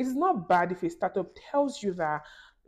[0.00, 2.22] it's not bad if a startup tells you that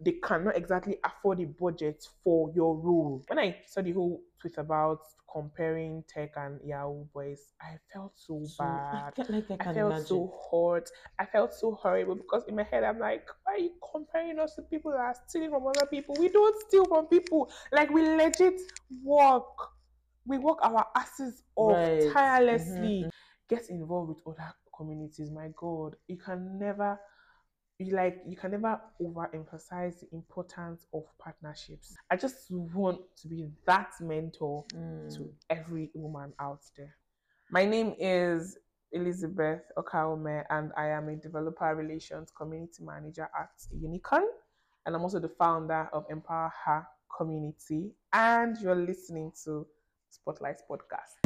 [0.05, 3.25] they cannot exactly afford a budget for your role.
[3.29, 4.99] When I saw the whole tweet about
[5.33, 9.15] comparing tech and Yahoo boys, I felt so, So, I bad.
[9.17, 10.91] felt like I I felt so hurt.
[11.19, 14.55] I felt so horrible because in my head I'm like, why are you comparing us
[14.57, 16.17] to people that are stealing from other people?
[16.19, 17.51] We don't steal from people.
[17.73, 18.61] Like we legit
[19.03, 19.47] work.
[20.27, 22.13] We work our asses off Right.
[22.51, 23.11] Mhm, tirelessly.
[23.49, 25.31] Get involved with other communities.
[25.31, 26.99] My God, you can never
[27.87, 31.95] you like you can never overemphasize the importance of partnerships.
[32.11, 35.15] I just want to be that mentor Mm.
[35.17, 36.95] to every woman out there.
[37.51, 38.59] My name is
[38.93, 44.25] Elizabeth Okaome, and I am a developer relations community manager at Unicorn.
[44.87, 47.93] And I'm also the founder of Empower Her Community.
[48.13, 49.67] And you're listening to
[50.11, 51.23] Spotlight Podcast.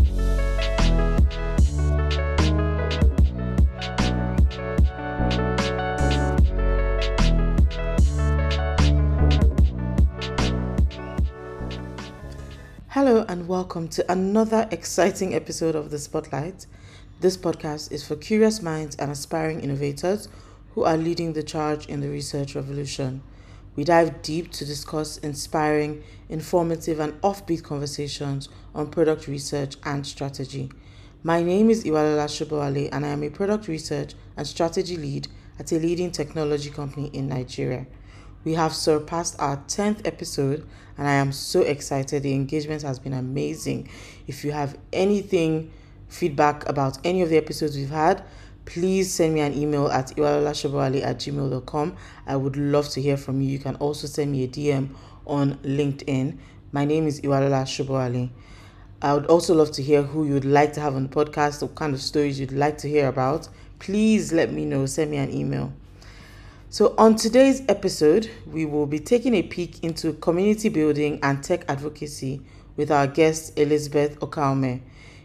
[12.97, 16.65] Hello and welcome to another exciting episode of The Spotlight.
[17.21, 20.31] This podcast is for curious minds and aspiring innovators
[20.71, 23.23] who are leading the charge in the research revolution.
[23.75, 30.71] We dive deep to discuss inspiring, informative, and offbeat conversations on product research and strategy.
[31.23, 35.71] My name is Iwalola Sobowale, and I am a product research and strategy lead at
[35.71, 37.87] a leading technology company in Nigeria.
[38.47, 40.65] We have surpassed our 10th episode,
[40.97, 42.23] and I am so excited.
[42.23, 43.89] The engagement has been amazing.
[44.29, 45.73] If you have anything,
[46.07, 48.23] feedback about any of the episodes we've had,
[48.65, 51.97] please send me an email at iwalolashabawale at gmail.com.
[52.25, 53.49] I would love to hear from you.
[53.49, 54.91] You can also send me a DM
[55.27, 56.39] on LinkedIn.
[56.71, 58.31] My name is Iwalola Sobowale.
[59.03, 61.75] I would also love to hear who you'd like to have on the podcast, what
[61.75, 63.49] kind of stories you'd like to hear about.
[63.81, 64.87] Please let me know.
[64.87, 65.73] Send me an email.
[66.77, 71.65] So, on today's episode, we will be taking a peek into community building and tech
[71.71, 72.43] advocacy
[72.77, 74.83] with our guest, Elizabeth Okaome.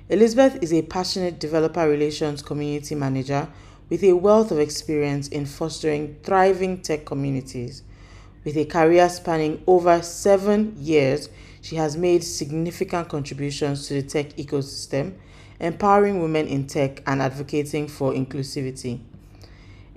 [0.08, 3.50] Elizabeth is a passionate developer relations community manager
[3.90, 7.84] with a wealth of experience in fostering thriving tech communities.
[8.46, 11.28] With a career spanning over seven years,
[11.62, 15.16] she has made significant contributions to the tech ecosystem,
[15.60, 19.02] empowering women in tech and advocating for inclusivity.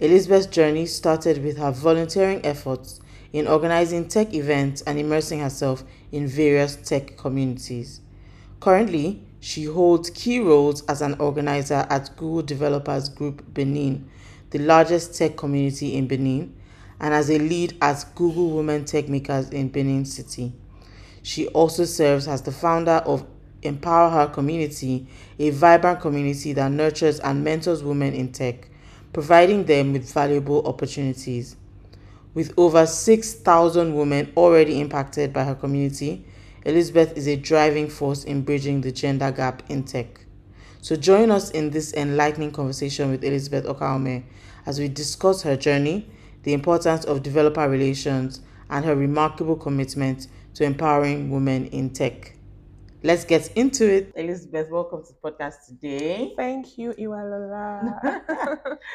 [0.00, 3.00] Elizabeth's journey started with her volunteering efforts
[3.32, 8.00] in organizing tech events and immersing herself in various tech communities.
[8.58, 14.08] Currently, she holds key roles as an organizer at Google Developers Group Benin,
[14.50, 16.54] the largest tech community in Benin,
[16.98, 20.52] and as a lead at Google Women Tech Makers in Benin City.
[21.22, 23.26] She also serves as the founder of
[23.62, 25.06] Empower Her Community,
[25.38, 28.68] a vibrant community that nurtures and mentors women in tech,
[29.14, 31.56] providing them with valuable opportunities.
[32.34, 36.26] With over 6,000 women already impacted by her community,
[36.64, 40.26] Elizabeth is a driving force in bridging the gender gap in tech.
[40.80, 44.24] So join us in this enlightening conversation with Elizabeth Okaome
[44.66, 46.10] as we discuss her journey,
[46.42, 52.33] the importance of developer relations, and her remarkable commitment to empowering women in tech.
[53.04, 54.12] Let's get into it.
[54.16, 56.32] Elizabeth, welcome to the podcast today.
[56.36, 58.78] Thank you, Iwalola.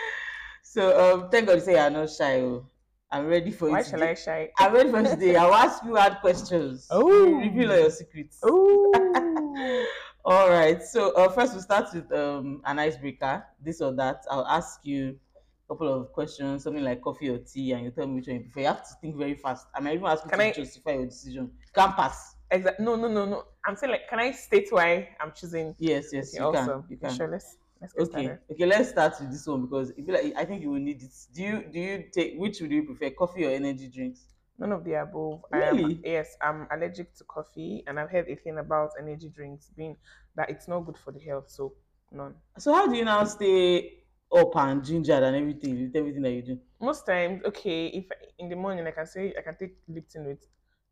[0.62, 0.84] So
[1.16, 2.42] um, thank God you say you're not shy.
[2.42, 2.64] oh.
[3.12, 3.84] I'm ready for Why you.
[3.86, 4.12] shall today.
[4.12, 4.50] I shy?
[4.60, 5.36] I'm ready for today.
[5.36, 6.86] I'll ask you hard questions.
[6.92, 7.32] Oh.
[7.40, 8.38] Reveal all your secrets.
[8.44, 9.86] Oh.
[10.26, 10.84] All right.
[10.84, 13.44] So uh, first we'll start with um, an icebreaker.
[13.64, 14.26] This or that.
[14.30, 15.18] I'll ask you
[15.66, 18.36] a couple of questions, something like coffee or tea, and you tell me which one
[18.36, 18.60] you prefer.
[18.60, 19.66] You have to think very fast.
[19.74, 21.50] I might even ask you Can to I- justify your decision.
[21.74, 22.36] Can't pass.
[22.52, 22.86] Exactly.
[22.86, 23.46] No, no, no, no.
[23.66, 25.76] I'm saying like, can I state why I'm choosing?
[25.78, 26.84] Yes, yes, Okay, you awesome.
[26.84, 26.86] can.
[26.90, 27.10] You can.
[27.16, 28.40] Sure, let's let's Okay, started.
[28.52, 28.66] okay.
[28.66, 31.14] Let's start with this one because I like I think you will need it.
[31.34, 34.26] Do you do you take which would you prefer, coffee or energy drinks?
[34.58, 35.46] None of the above.
[35.52, 35.96] Really?
[35.96, 39.98] Um, yes, I'm allergic to coffee, and I've heard a thing about energy drinks being
[40.36, 41.50] that it's not good for the health.
[41.50, 41.74] So
[42.12, 42.36] none.
[42.58, 46.42] So how do you now stay up and gingered and everything with everything that you
[46.42, 46.60] do?
[46.82, 48.06] Most times, okay, if
[48.38, 50.46] in the morning I can say I can take Lipton with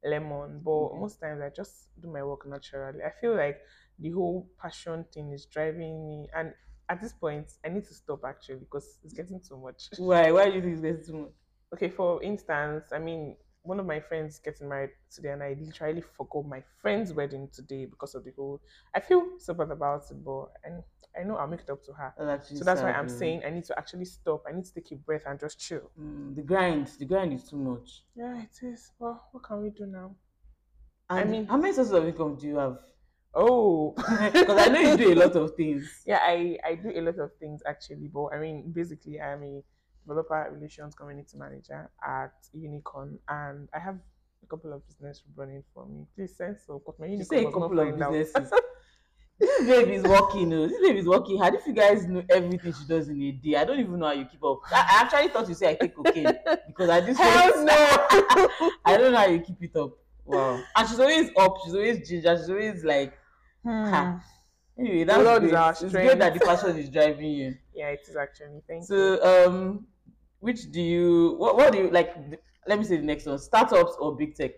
[0.03, 0.97] lemon, but Okay.
[0.97, 3.03] most times I just do my work naturally.
[3.03, 3.61] I feel like
[3.99, 6.53] the whole passion thing is driving me, and
[6.89, 9.89] at this point, I need to stop actually because it's getting too much.
[9.97, 10.31] Why?
[10.31, 11.31] Why do you think it's getting too much?
[11.73, 13.35] Okay, for instance, I mean,
[13.67, 17.85] one of my friends getting married today, and I literally forgot my friend's wedding today
[17.85, 18.61] because of the whole.
[18.95, 20.83] I feel so bad about it, but and
[21.19, 22.13] I know I'll make it up to her.
[22.17, 24.43] That's So that's why I'm saying I need to actually stop.
[24.47, 25.91] I need to take a breath and just chill.
[25.99, 26.87] Mm, the grind.
[26.99, 28.03] The grind is too much.
[28.15, 28.91] Yeah, it is.
[28.99, 30.15] Well, what can we do now?
[31.09, 32.79] And I mean- how many sources of income do you have?
[33.33, 33.91] Oh,
[34.33, 36.03] Because I know you do a lot of things.
[36.05, 39.63] Yeah, I I do a lot of things actually, but I mean, basically, I'm a
[40.07, 43.95] developer relations community manager at Unicorn, and I have
[44.43, 46.05] a couple of business running for me.
[46.15, 48.53] Please send so, but my You Unicorn say a couple of businesses.
[49.39, 50.53] this baby is working.
[50.53, 50.67] Oh.
[50.67, 51.55] This baby is working hard.
[51.55, 54.13] If you guys know everything she does in a day, I don't even know how
[54.13, 54.59] you keep up.
[54.71, 56.31] I, I actually thought you say I take cocaine
[56.67, 57.73] because at this Hell no!
[58.85, 59.91] I don't know how you keep it up.
[60.25, 60.61] Wow.
[60.75, 61.55] And she's always up.
[61.63, 62.37] She's always ginger.
[62.37, 63.13] She's always like.
[63.65, 64.21] Ha.
[64.79, 65.59] Anyway, that's Lord is great.
[65.59, 67.55] our It's great that the passion is driving you.
[67.73, 68.61] Yeah, it is actually.
[68.67, 69.19] Thank you.
[69.19, 69.85] So, um,
[70.39, 71.35] which do you?
[71.37, 72.15] What, what do you like?
[72.67, 74.51] Let me say the next one: startups or big tech.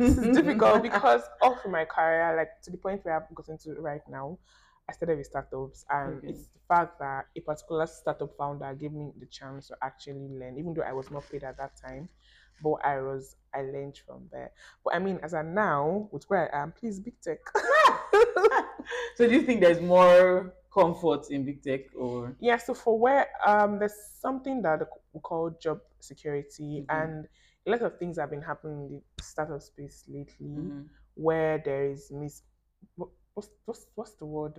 [0.00, 3.58] This is difficult because all through my career, like to the point where I've gotten
[3.58, 4.38] to right now,
[4.88, 6.28] I started with startups, and Okay.
[6.28, 10.58] it's the fact that a particular startup founder gave me the chance to actually learn,
[10.58, 12.08] even though I was not paid at that time.
[12.60, 14.52] But I was, I learned from there.
[14.84, 17.38] But I mean, as I now, with where I am, please, big tech.
[19.16, 22.34] So, do you think there's more comfort in big tech or?
[22.40, 24.80] Yeah, so for where um there's something that
[25.12, 27.02] we call job security Mhm.
[27.02, 27.28] and
[27.66, 30.88] a lot of things have been happening in the startup space lately Mhm.
[31.14, 32.42] where there is mis
[32.96, 34.56] what- what's, what's what's the word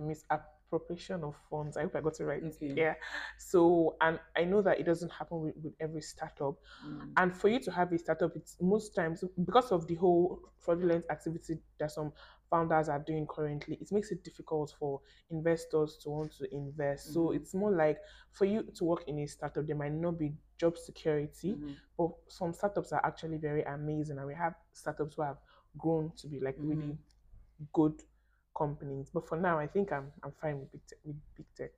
[0.74, 1.76] misappropriation of funds.
[1.76, 2.42] I hope I got it right.
[2.44, 2.72] Okay.
[2.76, 2.94] Yeah.
[3.38, 6.56] So and I know that it doesn't happen with, with every startup.
[6.86, 7.12] Mm.
[7.16, 11.04] And for you to have a startup, it's most times because of the whole fraudulent
[11.10, 12.12] activity that some
[12.50, 15.00] founders are doing currently, it makes it difficult for
[15.30, 17.12] investors to want to invest.
[17.12, 17.36] So Mhm.
[17.36, 17.98] it's more like
[18.32, 21.76] for you to work in a startup, there might not be job security, Mhm.
[21.98, 24.18] but some startups are actually very amazing.
[24.18, 25.38] And we have startups who have
[25.76, 26.96] grown to be like really
[27.72, 28.02] good
[28.56, 29.10] companies.
[29.12, 30.98] But for now, I think I'm I'm fine with big tech.
[31.04, 31.72] With big tech.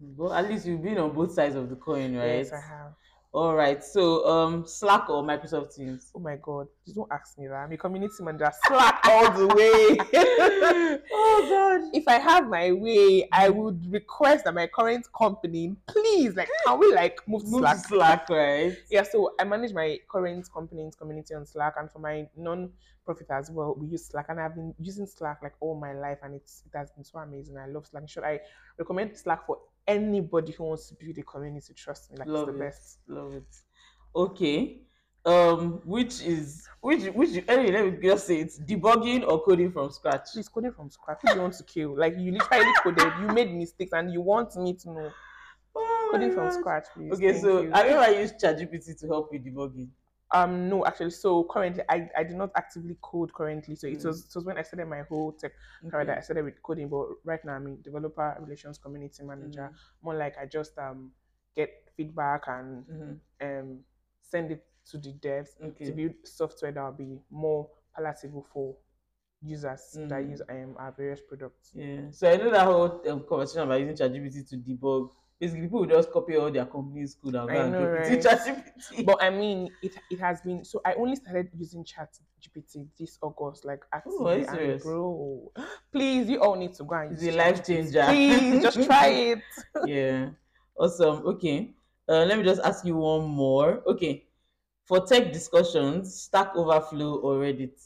[0.00, 2.38] But at least you've been on both sides of the coin, right?
[2.38, 2.92] Yes, I have.
[3.32, 3.84] All right.
[3.84, 6.10] So, um, Slack or Microsoft Teams?
[6.14, 7.54] Oh my god, please don't ask me that.
[7.54, 8.50] I'm a community manager.
[8.66, 10.98] Slack all the way.
[11.12, 11.90] oh God.
[11.92, 16.78] if I have my way, I would request that my current company, please, like, can
[16.78, 17.76] we like move to Move Slack?
[17.86, 18.76] Slack, right?
[18.90, 23.50] Yeah, so I manage my current company's community on Slack, and for my non-profit as
[23.50, 26.62] well, we use Slack, and I've been using Slack like all my life, and it's
[26.64, 27.58] it has been so amazing.
[27.58, 28.08] I love Slack.
[28.08, 28.40] Should I
[28.78, 31.74] recommend Slack for anybody who wants to build a community?
[31.74, 32.66] Trust me, like Love it's the it.
[32.66, 32.98] best.
[33.08, 33.56] Love it.
[34.14, 34.82] Okay.
[35.24, 39.90] Um, which is which which anyway, let me just say it's debugging or coding from
[39.90, 40.28] scratch.
[40.32, 41.18] Please coding from scratch.
[41.22, 41.98] Who do you want to kill?
[41.98, 45.10] Like you literally coded, you made mistakes, and you want me to know
[45.74, 47.12] Oh coding from scratch, please.
[47.12, 47.70] Okay, Thank so you.
[47.72, 49.88] have you ever used ChatGPT to help with debugging?
[50.30, 53.74] Um, no, actually, so currently I, I do not actively code currently.
[53.76, 54.04] So it Mm.
[54.04, 55.52] was it was when I started my whole tech
[55.90, 59.70] career that I started with coding, but right now I'm a developer relations community manager.
[60.02, 61.12] More like I just um
[61.56, 63.20] get feedback and Mhm.
[63.40, 63.84] um
[64.20, 65.86] send it to the devs Okay.
[65.86, 68.76] to build software that will be more palatable for
[69.40, 70.30] users that Mm.
[70.30, 71.72] use um our various products.
[71.74, 72.10] Yeah.
[72.10, 75.10] So I know that whole um, conversation about using ChatGPT to debug.
[75.40, 77.90] Basically, people will just copy all their company's code and go I and know, drop
[77.92, 78.20] it in right?
[78.20, 79.04] ChatGPT.
[79.06, 80.80] But I mean, it it has been so.
[80.84, 82.08] I only started using Chat
[82.40, 84.44] GPT this August, like Oh, are actively.
[84.46, 84.82] and serious?
[84.82, 85.52] bro,
[85.92, 87.66] please, you all need to go and It's use a life ChatGPT.
[87.66, 88.04] changer.
[88.06, 89.44] Please, just try it.
[89.84, 90.30] yeah.
[90.76, 91.26] Awesome.
[91.26, 91.74] Okay.
[92.08, 93.82] Uh, let me just ask you one more.
[93.86, 94.24] Okay.
[94.86, 97.78] For tech discussions, Stack Overflow or Reddit?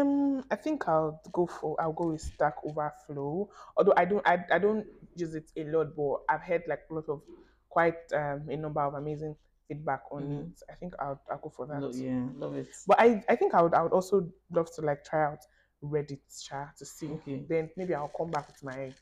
[0.00, 3.48] Um, I think I'll go for I'll go with Stack Overflow.
[3.76, 6.94] Although I don't I, I don't use it a lot, but I've heard like a
[6.94, 7.22] lot of
[7.68, 9.36] quite um a number of amazing
[9.68, 10.40] feedback on Mhm.
[10.52, 10.62] it.
[10.70, 11.80] I think I'll I'll go for that.
[11.80, 12.68] Lo- yeah, love it.
[12.86, 15.40] But I, I think I would I would also love to like try out
[15.82, 17.10] Reddit cha, to see.
[17.10, 17.44] Okay.
[17.48, 18.92] Then maybe I'll come back with my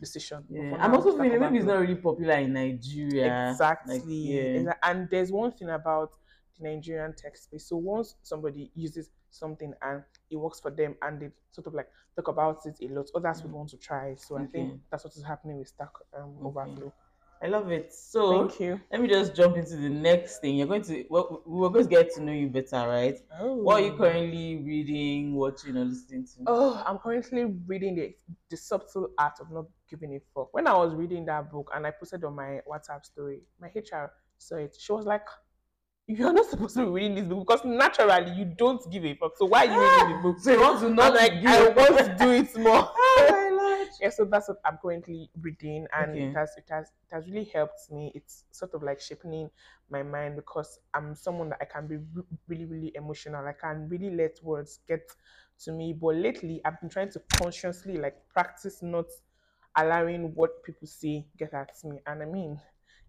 [0.00, 0.44] decision.
[0.48, 0.76] Yeah.
[0.80, 3.50] I'm also feeling maybe it's not really popular in Nigeria.
[3.50, 3.94] Exactly.
[3.98, 4.72] Like, yeah.
[4.82, 6.10] And there's one thing about
[6.58, 7.68] the Nigerian tech space.
[7.68, 11.88] So once somebody uses something and it works for them and they sort of like
[12.16, 13.56] talk about it a lot, others would Mm.
[13.56, 14.14] want to try.
[14.16, 16.46] So I think that's what is happening with Stack um, Okay.
[16.60, 16.92] Overflow.
[17.42, 17.92] I love it.
[17.92, 18.80] So Thank you.
[18.90, 20.56] let me just jump into the next thing.
[20.56, 23.16] You're going to well, we're going to get to know you better, right?
[23.38, 23.56] Oh.
[23.56, 26.44] What are you currently reading, watching, or listening to?
[26.46, 28.14] Oh, I'm currently reading the
[28.50, 30.54] the subtle art of not giving a fuck.
[30.54, 34.10] When I was reading that book and I posted on my WhatsApp story, my HR
[34.38, 34.74] saw it.
[34.78, 35.26] She was like,
[36.06, 39.36] "You're not supposed to be reading this book because naturally you don't give a fuck.
[39.36, 41.98] So why are you reading the book?" So you want to not like, I want
[41.98, 42.90] to do it more.
[43.16, 43.88] Oh my lord.
[44.00, 46.24] yeah, so that's what I'm currently reading, and Okay.
[46.24, 48.10] it has it has it has really helped me.
[48.14, 49.48] It's sort of like shaping
[49.88, 53.46] my mind because I'm someone that I can be re- really really emotional.
[53.46, 55.02] I can really let words get
[55.60, 55.92] to me.
[55.92, 59.06] But lately, I've been trying to consciously like practice not
[59.76, 62.60] allowing what people say get at me, and I mean.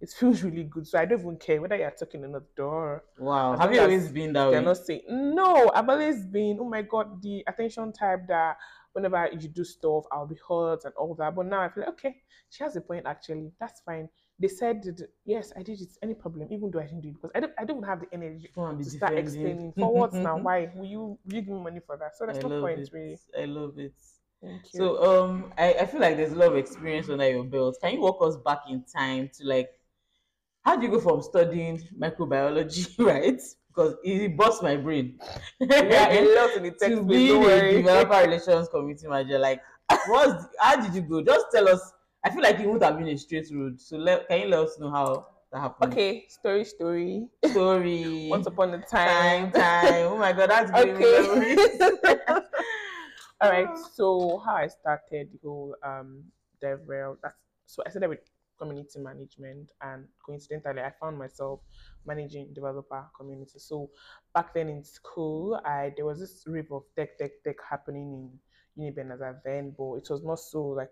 [0.01, 3.03] It feels really good, so I don't even care whether you're talking in the door
[3.17, 3.57] Wow.
[3.57, 4.65] Have you always been that they're way?
[4.65, 5.71] not saying no.
[5.73, 8.57] I've always been, oh my god, the attention type that
[8.93, 11.35] whenever you do stuff, I'll be hurt and all that.
[11.35, 12.15] But now I feel like, okay,
[12.49, 13.51] she has a point actually.
[13.59, 14.09] That's fine.
[14.39, 14.83] they said,
[15.25, 15.89] yes, I did it.
[16.03, 16.47] Any problem?
[16.51, 18.65] Even though I didn't do it because I don't, I don't have the energy Go
[18.65, 19.33] and be to start defending.
[19.43, 20.37] explaining for what now.
[20.41, 22.15] Why will you, will you give me money for that?
[22.17, 22.89] So I there's no point it.
[22.93, 23.19] really.
[23.39, 23.93] I love it.
[24.41, 24.79] Thank you.
[24.79, 27.77] So um I, I feel like there's a lot of experience under your belt.
[27.81, 29.69] Can you walk us back in time to like
[30.65, 33.39] how do you go from studying microbiology, right?
[33.67, 35.19] Because it busts my brain.
[35.59, 37.07] yeah, a lot in the to text.
[37.07, 39.37] be Don't a developer relations committee manager.
[39.37, 39.61] Like
[40.07, 41.21] what's how did you go?
[41.21, 41.93] Just tell us.
[42.23, 43.79] I feel like it would have been a straight road.
[43.79, 45.93] So let can you let us know how that happened?
[45.93, 47.27] Okay, story, story.
[47.45, 48.27] Story.
[48.31, 49.81] Once upon a time, time.
[49.83, 50.05] time.
[50.07, 51.55] Oh my god, that's Okay.
[53.41, 53.77] All right.
[53.93, 56.23] So how I started the whole um
[56.63, 57.17] DevRel.
[57.21, 57.35] That's
[57.67, 58.19] so I started with
[58.57, 61.61] community management, and coincidentally, I found myself
[62.05, 63.59] managing developer community.
[63.59, 63.89] So
[64.33, 68.29] back then in school, I there was this rave of tech, tech, tech happening
[68.77, 70.91] in Uniben as a then, but it was not so like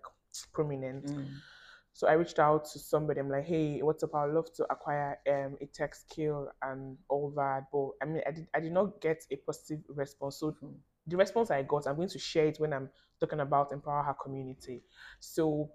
[0.53, 1.05] prominent.
[1.05, 1.27] Mm.
[1.95, 3.19] So I reached out to somebody.
[3.19, 4.15] I'm like, hey, what's up?
[4.15, 7.65] I'd love to acquire um, a tech skill and all that.
[7.71, 10.37] But I mean, I did, I did not get a positive response.
[10.37, 10.73] So Mm.
[11.05, 12.89] the response I got, I'm going to share it when I'm
[13.19, 14.81] talking about empower her community.
[15.19, 15.69] So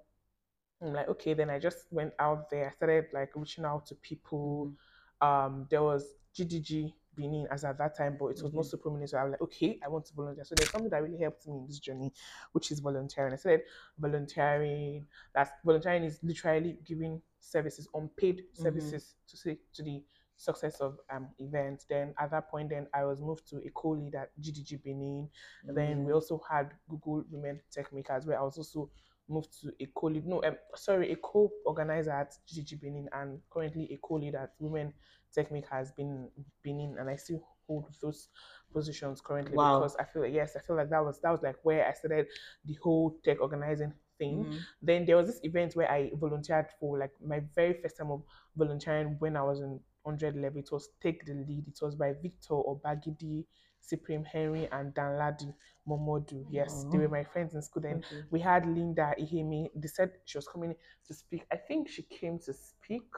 [0.83, 2.69] I'm like, okay, then I just went out there.
[2.69, 4.73] I started like reaching out to people.
[5.21, 6.05] Um, there was
[6.37, 8.67] GDG Benin as at that time, but it was not Mhm.
[8.67, 9.11] so prominent.
[9.11, 10.45] So I was like, okay, I want to volunteer.
[10.45, 12.13] So there's something that really helped me in this journey,
[12.53, 13.33] which is volunteering.
[13.33, 13.63] I said
[13.99, 15.07] volunteering.
[15.35, 20.03] That's volunteering is literally giving services, unpaid services to say to the
[20.37, 21.87] success of um events.
[21.89, 25.29] Then at that point, then I was moved to a co-lead at GDG Benin.
[25.67, 26.13] And then we Mm.
[26.13, 28.91] also had Google Women Tech Makers, where I was also
[29.29, 33.97] moved to a co-lead, no, um, sorry, a co-organizer at GDG Benin and currently a
[33.99, 34.93] co-lead at Women
[35.35, 36.29] Tech Makers Benin,
[36.63, 38.29] Benin, and I still hold those
[38.73, 39.59] positions currently Wow.
[39.59, 41.93] because I feel like yes, I feel like that was that was like where I
[41.93, 42.27] started
[42.65, 44.47] the whole tech organizing thing.
[44.47, 44.67] Mhm.
[44.83, 48.23] Then there was this event where I volunteered for like my very first time of
[48.57, 50.59] volunteering when I was in 100 level.
[50.61, 51.69] It was Take the Lead.
[51.69, 53.45] It was by Victor Obagidi,
[53.81, 55.53] Cyprian Henry, and Danladi
[55.87, 56.45] Momodu.
[56.51, 57.03] Yes, they Oh.
[57.03, 58.03] were my friends in school then.
[58.31, 59.71] We had Linda Ihemi.
[59.75, 60.75] They said she was coming
[61.07, 61.45] to speak.
[61.53, 63.09] I think she came to speak.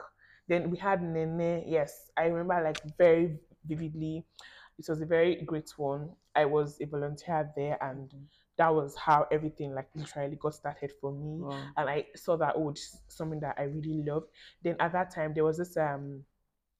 [0.47, 1.63] Then we had Nene.
[1.67, 4.25] Yes, I remember like very vividly.
[4.79, 6.09] It was a very great one.
[6.35, 8.27] I was a volunteer there, and Mhm.
[8.57, 11.63] that was how everything like literally got started for me Wow.
[11.77, 12.73] and I saw that oh,
[13.07, 14.27] something that I really loved.
[14.61, 16.23] Then at that time there was this um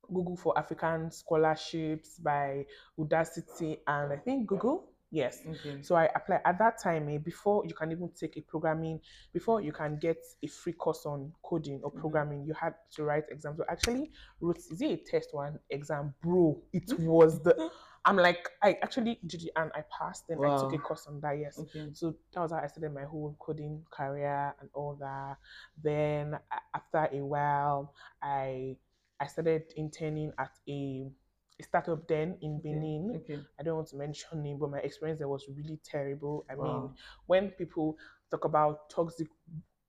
[0.07, 2.65] Google for African scholarships by
[2.97, 4.87] Udacity and I think Google.
[5.13, 5.41] Yes.
[5.45, 5.81] Okay.
[5.83, 7.09] So I applied at that time.
[7.09, 9.01] Eh, before you can even take a programming,
[9.33, 11.99] before you can get a free course on coding or Mhm.
[11.99, 13.57] programming, you had to write exams.
[13.57, 16.61] So actually wrote is it a test one exam, bro?
[16.71, 17.69] It was the.
[18.05, 20.27] I'm like I actually did it and I passed.
[20.29, 21.37] Then I took a course on that.
[21.37, 21.59] Yes.
[21.59, 21.89] Okay.
[21.93, 25.37] So that was how I started my whole coding career and all that.
[25.83, 26.39] Then
[26.73, 27.93] after a while,
[28.23, 28.77] I
[29.21, 31.11] I started interning at a,
[31.59, 32.85] a startup then in Okay.
[32.85, 33.15] Benin.
[33.15, 33.45] Okay.
[33.59, 36.45] I don't want to mention name, but my experience there was really terrible.
[36.51, 36.91] I mean,
[37.27, 37.97] when people
[38.31, 39.27] talk about toxic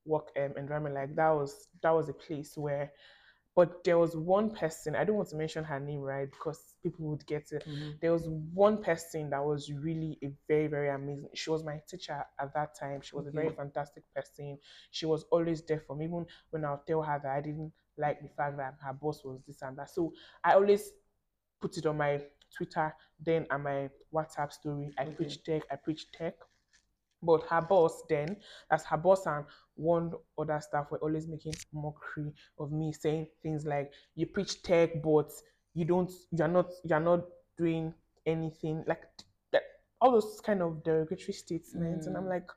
[0.05, 2.93] work um, environment, like that was that was a place where.
[3.55, 4.97] But there was one person.
[4.97, 6.31] I don't want to mention her name, right?
[6.31, 8.01] Because people would get it Mhm.
[8.01, 12.25] there was one person that was really a very very amazing she was my teacher
[12.41, 14.59] at that time she was a very fantastic person
[14.91, 18.21] she was always there for me even when i'll tell her that i didn't like
[18.23, 20.13] the fact that her boss was this and that so
[20.45, 20.91] i always
[21.61, 22.21] put it on my
[22.57, 22.95] twitter
[23.25, 25.15] then on my whatsapp story i Okay.
[25.17, 26.35] preach tech i preach tech
[27.23, 28.37] but her boss then,
[28.71, 29.45] as her boss and
[29.77, 35.01] one other staff were always making mockery of me, saying things like, "You preach tech,
[35.03, 35.31] but
[35.73, 37.25] you don't, you're not, you're not
[37.57, 37.95] doing
[38.27, 39.05] anything." Like
[39.53, 39.63] that,
[40.01, 42.29] all those kind of derogatory statements, and I'm Mm.
[42.29, 42.49] like,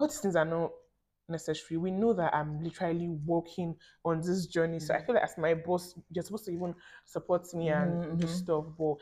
[0.00, 0.72] all these things are not
[1.28, 1.78] necessary.
[1.78, 5.04] We know that I'm literally walking on this journey, so I Mhm.
[5.04, 8.26] feel like as my boss, you're supposed to even support me and Mhm, do mhm.
[8.26, 8.96] stuff, but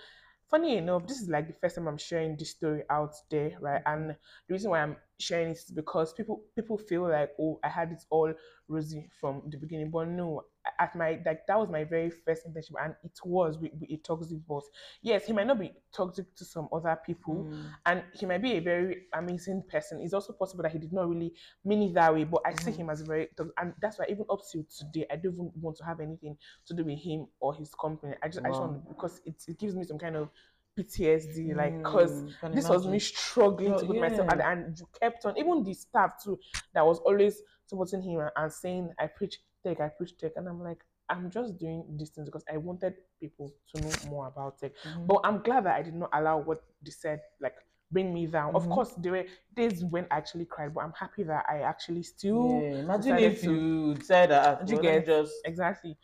[0.50, 3.82] funny enough, this is like the first time I'm sharing this story out there, right?
[3.86, 4.16] And the
[4.54, 8.02] reason why I'm sharing it is because people people feel like, oh, I had it
[8.10, 8.32] all
[8.68, 10.42] rosy from the beginning, but no,
[10.78, 13.96] at my like that was my very first internship, and it was with, with a
[13.98, 14.68] toxic boss.
[15.02, 17.74] Yes, he might not be toxic to some other people, Mm.
[17.86, 20.00] and he might be a very amazing person.
[20.00, 22.70] It's also possible that he did not really mean it that way, but I see
[22.70, 22.72] Mhm.
[22.72, 25.76] him as a very, and that's why even up to today, I don't even want
[25.78, 26.36] to have anything
[26.66, 28.14] to do with him or his company.
[28.22, 28.62] I just, I just Wow.
[28.62, 30.30] want because it, it gives me some kind of
[30.78, 35.24] PTSD, like because Mm, this was me struggling to put myself and, and you kept
[35.26, 36.38] on even the staff too
[36.74, 40.48] that was always supporting him and, and saying I preach tech, I preach tech, and
[40.48, 44.58] I'm like I'm just doing these things because I wanted people to know more about
[44.58, 44.72] tech.
[44.86, 45.06] Mhm.
[45.06, 47.54] But I'm glad that I did not allow what they said like
[47.90, 48.54] bring me down.
[48.56, 48.70] Of Mhm.
[48.72, 52.62] course, there were days when I actually cried, but I'm happy that I actually still
[52.62, 54.66] Yeah, imagine if to- you said that.
[54.66, 55.34] You well, let me get- just.
[55.44, 55.98] exactly.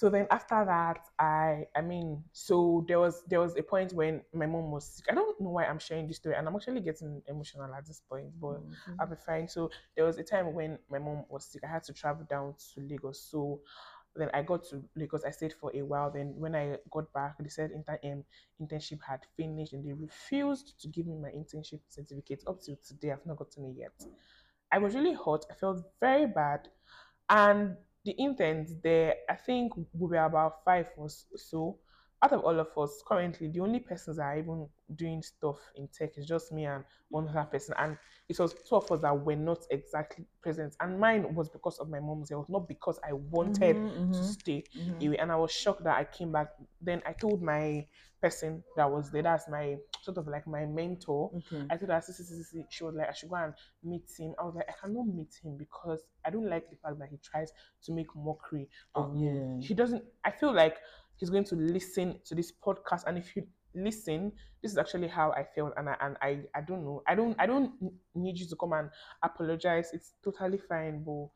[0.00, 4.22] So then after that, I I mean, so there was there was a point when
[4.32, 5.04] my mom was sick.
[5.10, 8.00] I don't know why I'm sharing this story, and I'm actually getting emotional at this
[8.08, 8.96] point, but Mhm.
[8.98, 9.46] I'll be fine.
[9.46, 11.62] So there was a time when my mom was sick.
[11.64, 13.20] I had to travel down to Lagos.
[13.20, 13.60] So
[14.16, 15.22] then I got to Lagos.
[15.24, 16.10] I stayed for a while.
[16.10, 18.24] Then when I got back, they said inter- um,
[18.58, 22.42] internship had finished, and they refused to give me my internship certificate.
[22.46, 23.92] Up till today, I've not gotten it yet.
[24.72, 25.44] I was really hot.
[25.50, 26.68] I felt very bad,
[27.28, 31.78] and the interns there, I think we were about five or so.
[32.22, 35.88] Out of all of us, currently the only persons that are even doing stuff in
[35.88, 37.96] tech is just me and one other person, and
[38.28, 40.76] it was two of us that were not exactly present.
[40.80, 44.24] And mine was because of my mom's health, not because I wanted Mhm, to mhm,
[44.24, 45.00] stay mhm.
[45.02, 45.16] away.
[45.16, 46.48] And I was shocked that I came back.
[46.80, 47.86] Then I told my
[48.20, 51.32] person that was there, that's my sort of like my mentor.
[51.34, 51.70] Okay.
[51.70, 52.02] I told her,
[52.70, 54.34] she was like, I should go and meet him.
[54.38, 57.18] I was like, I cannot meet him because I don't like the fact that he
[57.18, 57.50] tries
[57.84, 59.32] to make mockery of Oh, me.
[59.32, 59.58] yeah.
[59.58, 60.76] He doesn't, I feel like
[61.20, 63.04] he's going to listen to this podcast.
[63.06, 65.74] And if you listen, this is actually how I felt.
[65.76, 67.02] And I, and I, I don't know.
[67.06, 67.72] I don't, I don't
[68.14, 68.88] need you to come and
[69.22, 69.90] apologize.
[69.92, 71.04] It's totally fine.
[71.04, 71.28] But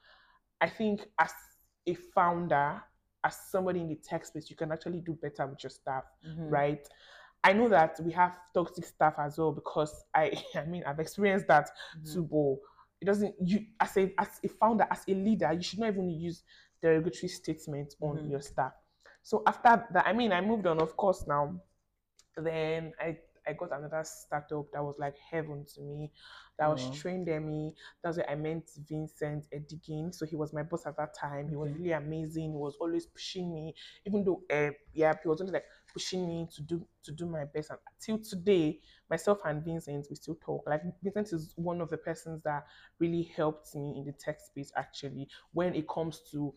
[0.60, 1.32] I think as
[1.86, 2.82] a founder,
[3.22, 6.50] as somebody in the tech space, you can actually do better with your staff Mhm.
[6.50, 6.88] right?
[7.42, 11.46] I know that we have toxic staff as well because I, I mean, I've experienced
[11.48, 12.12] that Mhm.
[12.12, 12.22] too.
[12.24, 12.56] But
[13.00, 13.34] it doesn't.
[13.44, 16.42] You as a as a founder, as a leader, you should not even use
[16.82, 18.30] derogatory statements on Mhm.
[18.30, 18.72] your staff.
[19.24, 21.26] So after that, I mean, I moved on, of course.
[21.28, 21.56] Now,
[22.36, 26.10] then I I got another startup that was like heaven to me.
[26.58, 26.90] That was Wow.
[26.90, 27.74] trained me.
[28.02, 30.14] That's where I met Vincent Edigin.
[30.14, 31.48] So he was my boss at that time.
[31.50, 32.52] He was really amazing.
[32.52, 33.74] He was always pushing me,
[34.06, 37.44] even though uh, yeah, he was always like pushing me to do to do my
[37.44, 37.70] best.
[37.70, 40.64] And till today, myself and Vincent, we still talk.
[40.66, 42.64] Like Vincent is one of the persons that
[42.98, 46.54] really helped me in the tech space actually when it comes to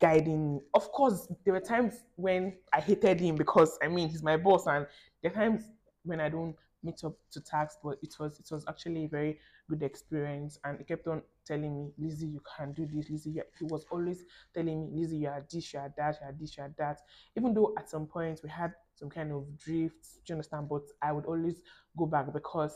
[0.00, 0.60] guiding me.
[0.74, 4.66] Of course, there were times when I hated him because I mean he's my boss,
[4.66, 4.86] and
[5.22, 5.64] there are times
[6.04, 9.38] when I don't meet up to tasks, but it was it was actually a very
[9.68, 10.58] good experience.
[10.64, 13.40] And he kept on telling me, Lizzie, you can do this, Lizzie.
[13.58, 16.56] He was always telling me, Lizzie, you are this, you are that, you are this,
[16.56, 17.00] you are that.
[17.36, 20.68] Even though at some point we had some kind of drifts, do you understand?
[20.68, 21.62] But I would always
[21.96, 22.74] go back because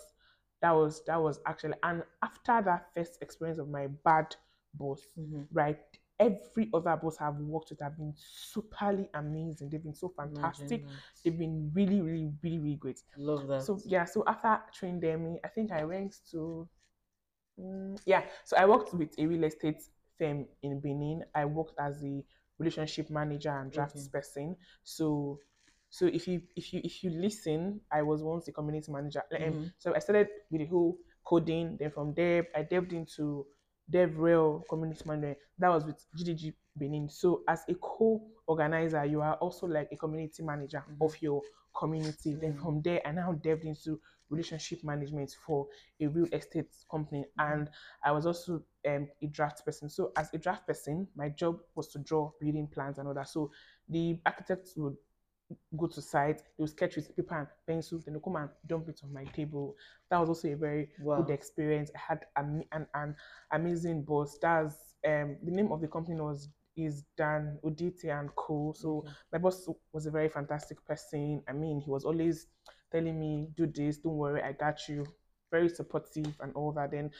[0.60, 4.34] that was that was actually and after that first experience of my bad
[4.74, 5.46] boss, Mhm.
[5.52, 5.78] right?
[6.18, 9.70] Every other boss I've worked with have been superly amazing.
[9.70, 10.84] They've been so fantastic.
[11.24, 13.00] They've been really, really, really, really great.
[13.16, 13.64] Love that.
[13.64, 16.68] So yeah, so after training them, I think I went to
[17.60, 18.22] mm, yeah.
[18.44, 19.82] So I worked with a real estate
[20.18, 21.24] firm in Benin.
[21.34, 22.22] I worked as a
[22.58, 24.08] relationship manager and drafts Okay.
[24.08, 24.56] person.
[24.84, 25.40] So
[25.90, 29.22] so if you if you if you listen, I was once a community manager.
[29.34, 29.72] Um, Mhm.
[29.78, 31.76] So I started with the whole coding.
[31.78, 33.46] Then from there, I delved into
[33.92, 35.38] DevRel community management.
[35.58, 37.08] That was with GDG Benin.
[37.08, 41.00] So as a co-organizer, you are also like a community manager Mhm.
[41.00, 41.42] of your
[41.76, 42.34] community.
[42.34, 44.00] Then from there, I now delved into
[44.30, 45.68] relationship management for
[46.00, 47.68] a real estate company, and
[48.02, 49.88] I was also um, a draft person.
[49.90, 53.28] So as a draft person, my job was to draw building plans and all that.
[53.28, 53.50] So
[53.88, 54.96] the architects would
[55.76, 58.88] go to site, they would sketch with paper and pencil, then they come and dump
[58.88, 59.74] it on my table.
[60.10, 61.16] That was also a very Wow.
[61.16, 61.90] good experience.
[61.94, 63.16] I had am- an, an
[63.52, 64.38] amazing boss.
[64.40, 68.72] That's um the name of the company was is Dan Udite and Co.
[68.74, 69.14] So Okay.
[69.30, 71.42] my boss was a very fantastic person.
[71.46, 72.46] I mean, he was always
[72.90, 75.06] telling me, do this, don't worry, I got you.
[75.50, 76.92] Very supportive and all that.
[76.92, 77.10] Then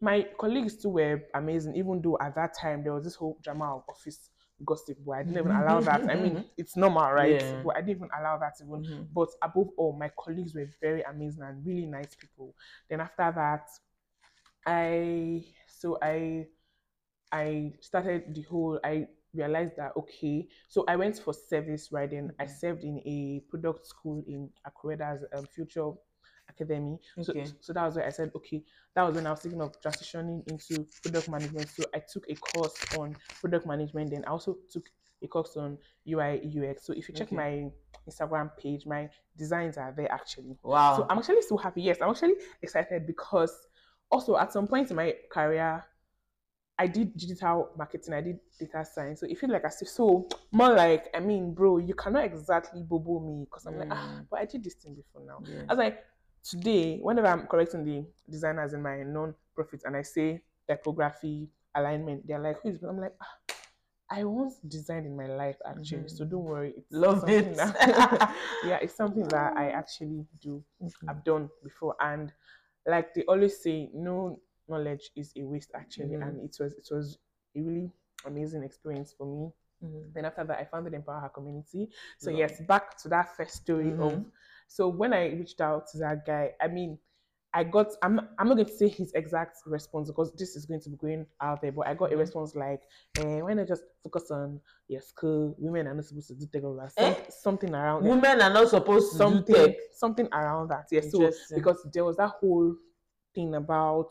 [0.00, 3.76] my colleagues too were amazing, even though at that time there was this whole drama
[3.76, 4.30] of office
[4.64, 6.08] gossip where I didn't even allow that.
[6.10, 7.40] I mean, it's normal, right?
[7.40, 7.62] Yeah.
[7.64, 8.82] But I didn't even allow that even.
[8.84, 9.08] Mhm.
[9.14, 12.54] But above all, my colleagues were very amazing and really nice people.
[12.88, 13.68] Then after that,
[14.66, 16.46] I so I
[17.32, 22.32] I started the whole I realized that okay, so I went for service right then.
[22.38, 25.90] I served in a product school in Akure, that's um, Future
[26.54, 26.98] Academy.
[27.22, 27.46] So, Okay.
[27.60, 28.62] so that was where I said, okay,
[28.94, 31.68] that was when I was thinking of transitioning into product management.
[31.68, 34.84] So I took a course on product management, then I also took
[35.22, 36.84] a course on UI UX.
[36.86, 37.36] So if you check Okay.
[37.36, 37.70] my
[38.08, 40.56] Instagram page, my designs are there actually.
[40.62, 40.96] Wow.
[40.96, 41.82] So I'm actually so happy.
[41.82, 43.52] Yes, I'm actually excited because
[44.10, 45.84] also at some point in my career,
[46.76, 49.20] I did digital marketing, I did data science.
[49.20, 52.82] So it feels like I if so more like I mean, bro, you cannot exactly
[52.82, 54.26] bobo me because I'm like, ah, Mm.
[54.30, 55.38] but I did this thing before now.
[55.46, 55.62] Yeah.
[55.68, 56.04] I was like,
[56.44, 62.38] today, whenever I'm correcting the designers in my non-profit and I say typography, alignment, they're
[62.38, 63.54] like, who is I'm like, ah,
[64.10, 66.30] I once designed in my life actually, so Mhm.
[66.30, 66.74] don't worry.
[66.76, 67.56] It's Love it.
[67.56, 68.34] that-
[68.66, 70.62] yeah, it's something that I actually do.
[70.82, 70.92] Okay.
[71.08, 72.32] I've done before, and
[72.86, 76.22] like they always say, no knowledge is a waste actually, Mhm.
[76.22, 77.18] and it was it was
[77.56, 77.90] a really
[78.26, 79.52] amazing experience for me.
[79.82, 80.12] Mhm.
[80.14, 81.88] Then after that, I founded Empower Her Community.
[82.18, 82.38] So Wow.
[82.38, 84.24] yes, back to that first story of.
[84.74, 86.98] So when I reached out to that guy, I mean,
[87.52, 87.92] I got.
[88.02, 88.18] I'm.
[88.40, 91.26] I'm not going to say his exact response because this is going to be going
[91.40, 91.70] out there.
[91.70, 92.18] But I got a Mhm.
[92.18, 92.82] response like,
[93.20, 95.54] eh, "Why not just focus on your school?
[95.58, 97.14] Women are not supposed to do tech over Eh?
[97.28, 98.02] something around.
[98.02, 99.76] Women are not supposed to do something, tech.
[99.92, 100.86] something around that.
[100.90, 101.02] Yeah.
[101.02, 102.74] So because there was that whole
[103.32, 104.08] thing about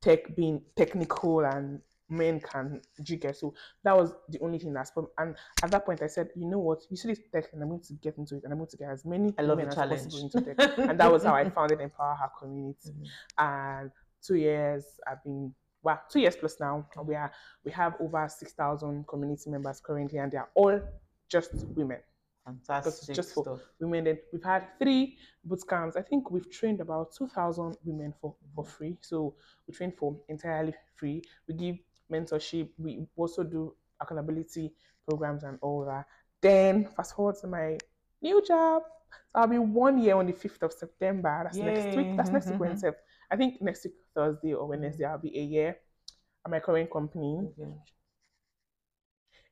[0.00, 3.32] tech being technical and men can jigger.
[3.32, 5.08] So that was the only thing that's from.
[5.18, 6.82] And at that point, I said, you know what?
[6.90, 8.76] You see this tech, and I'm going to get into it, and I'm going to
[8.76, 10.34] get as many I love women as possible challenge.
[10.34, 10.78] into tech.
[10.78, 12.90] and that was how I founded Empower Her Community.
[12.90, 13.06] Mhm.
[13.38, 13.90] And
[14.22, 16.86] two years, I've been well, two years plus now.
[17.04, 17.30] We are
[17.64, 20.80] we have over six thousand community members currently, and they are all
[21.28, 21.98] just women
[22.44, 23.60] Fantastic just for- stuff.
[23.78, 24.04] women.
[24.04, 25.96] Then we've had three boot camps.
[25.96, 28.96] I think we've trained about 2,000 women for, for free.
[29.02, 29.34] So
[29.66, 31.22] we train for entirely free.
[31.46, 31.76] We give
[32.10, 32.70] mentorship.
[32.78, 34.72] We also do accountability
[35.08, 36.06] programs and all that.
[36.40, 37.78] Then fast forward to my
[38.22, 38.82] new job.
[39.32, 41.42] So I'll be one year on the 5th of September.
[41.44, 42.16] That's next week.
[42.16, 42.70] That's next week mm-hmm, mm-hmm.
[42.70, 42.90] Wednesday.
[43.30, 45.76] I think next week Thursday or Wednesday I'll be a year
[46.44, 47.70] at my current company Okay.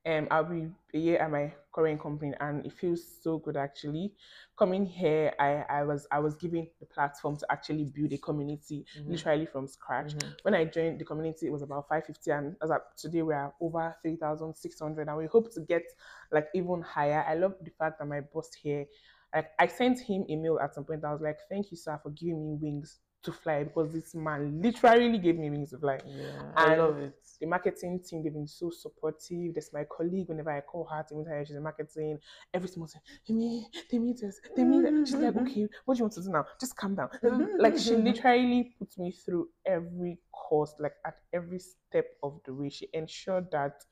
[0.07, 4.15] Um, I'll be a year at my current company, and it feels so good actually.
[4.57, 8.87] Coming here, I, I was I was given the platform to actually build a community
[8.97, 9.09] Mhm.
[9.11, 10.15] literally from scratch.
[10.15, 10.37] Mhm.
[10.43, 13.53] When I joined the community, it was about 550, and as of today we are
[13.61, 15.83] over 3,600, and we hope to get
[16.31, 17.25] like even higher.
[17.27, 18.87] I love the fact that my boss here,
[19.35, 21.05] like I sent him a mail at some point.
[21.05, 24.61] I was like, "Thank you, sir, for giving me wings to fly," because this man
[24.63, 27.15] literally gave me wings to fly Yeah, I love it.
[27.41, 29.55] the marketing team, they've been so supportive.
[29.55, 32.19] There's my colleague, whenever I call her to meet her, she's in marketing.
[32.55, 35.09] Every single time, Timmy, they meet us, they meet us.
[35.09, 35.47] She's like, mm-hmm.
[35.47, 36.47] okay, what do you want to do now?
[36.61, 37.11] Just calm down.
[37.23, 38.05] Mm-hmm, like, she mm-hmm.
[38.07, 42.71] literally puts me through every course, like at every step of the way.
[42.71, 43.85] She ensured that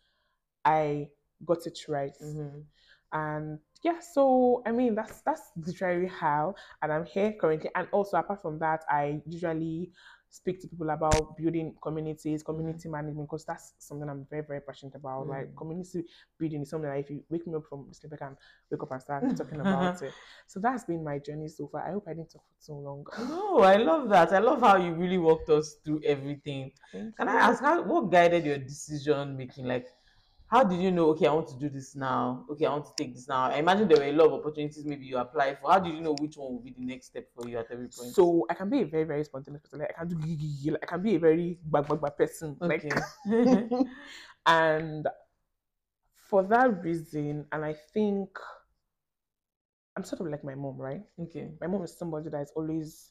[0.65, 1.09] I
[1.45, 2.17] got it right.
[2.23, 2.65] Mhm.
[3.13, 7.71] And yeah, so I mean that's that's literally how and I'm here currently.
[7.75, 9.93] And also apart from that, I usually
[10.31, 14.97] speak to people about building communities, community management, because that's something I'm very, very passionate
[14.97, 15.29] about.
[15.29, 15.57] Like Mm.
[15.57, 16.05] community
[16.39, 18.37] building is something that if you wake me up from sleep, I can
[18.71, 20.15] wake up and start talking about it.
[20.47, 21.87] So that's been my journey so far.
[21.87, 23.07] I hope I didn't talk for too long.
[23.19, 24.33] No, I love that.
[24.33, 26.73] I love how you really walked us through everything.
[26.93, 27.29] Thank Can you.
[27.29, 29.67] I ask how what guided your decision making?
[29.67, 29.87] Like,
[30.55, 31.07] how did you know?
[31.07, 32.47] Okay, I want to do this now.
[32.49, 33.51] Okay, I want to take this now.
[33.51, 35.73] I imagine there were a lot of opportunities maybe you apply for.
[35.73, 37.89] How did you know which one would be the next step for you at every
[37.89, 38.15] point?
[38.15, 39.81] So I can be a very, very spontaneous person.
[39.81, 42.57] Like I can do like I can be a very bag bag bag person.
[42.61, 42.85] Like
[44.47, 45.09] and
[46.29, 48.29] for that reason, and I think
[49.97, 51.03] I'm sort of like my mom, right?
[51.21, 51.51] okay.
[51.61, 53.11] My mom is somebody that is always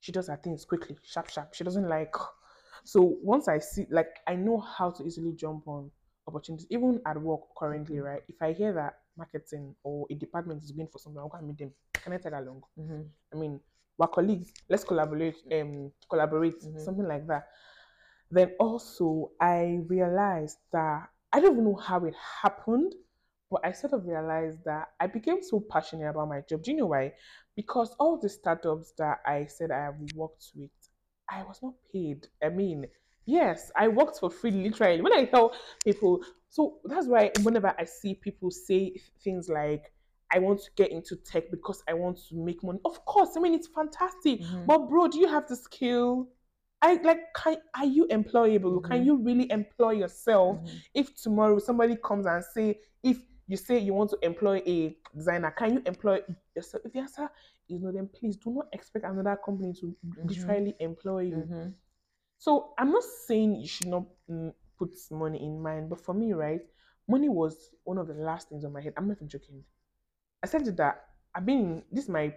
[0.00, 1.54] she does her things quickly, sharp, sharp.
[1.54, 2.16] She doesn't like
[2.82, 5.92] so once I see like I know how to easily jump on
[6.26, 8.04] opportunities, even at work currently, Mhm.
[8.04, 8.22] right?
[8.28, 11.46] If I hear that marketing or a department is going for something, I'll go and
[11.48, 11.74] meet them.
[11.92, 12.62] Can I tag along?
[12.78, 13.08] Mhm.
[13.32, 13.60] I mean,
[13.98, 14.52] we're colleagues.
[14.68, 15.36] Let's collaborate.
[15.52, 16.60] Um, collaborate.
[16.62, 16.80] Mhm.
[16.80, 17.48] Something like that.
[18.30, 22.94] Then also, I realized that I don't even know how it happened,
[23.50, 26.62] but I sort of realized that I became so passionate about my job.
[26.62, 27.14] Do you know why?
[27.54, 30.70] Because all the startups that I said I have worked with,
[31.28, 32.26] I was not paid.
[32.42, 32.86] I mean,
[33.26, 35.00] yes, I worked for free, literally.
[35.00, 35.52] When I tell
[35.84, 39.92] people, so that's why whenever I see people say things like,
[40.34, 42.80] I want to get into tech because I want to make money.
[42.84, 44.40] Of course, I mean it's fantastic.
[44.40, 44.66] Mhm.
[44.66, 46.28] But bro, do you have the skill?
[46.80, 48.82] I like can are you employable?
[48.82, 49.04] Can Mhm.
[49.04, 50.58] you really employ yourself?
[50.58, 50.80] Mhm.
[50.94, 55.50] If tomorrow somebody comes and say, if you say you want to employ a designer,
[55.50, 56.20] can you employ
[56.56, 56.84] yourself?
[56.86, 57.30] If the answer
[57.68, 61.74] is no, then please do not expect another company to literally employ you.
[62.42, 66.32] So I'm not saying you should not mm, put money in mind, but for me,
[66.32, 66.60] right,
[67.06, 68.94] money was one of the last things on my head.
[68.96, 69.62] I'm not even joking.
[70.42, 71.04] I said to that
[71.36, 72.34] I've been this is my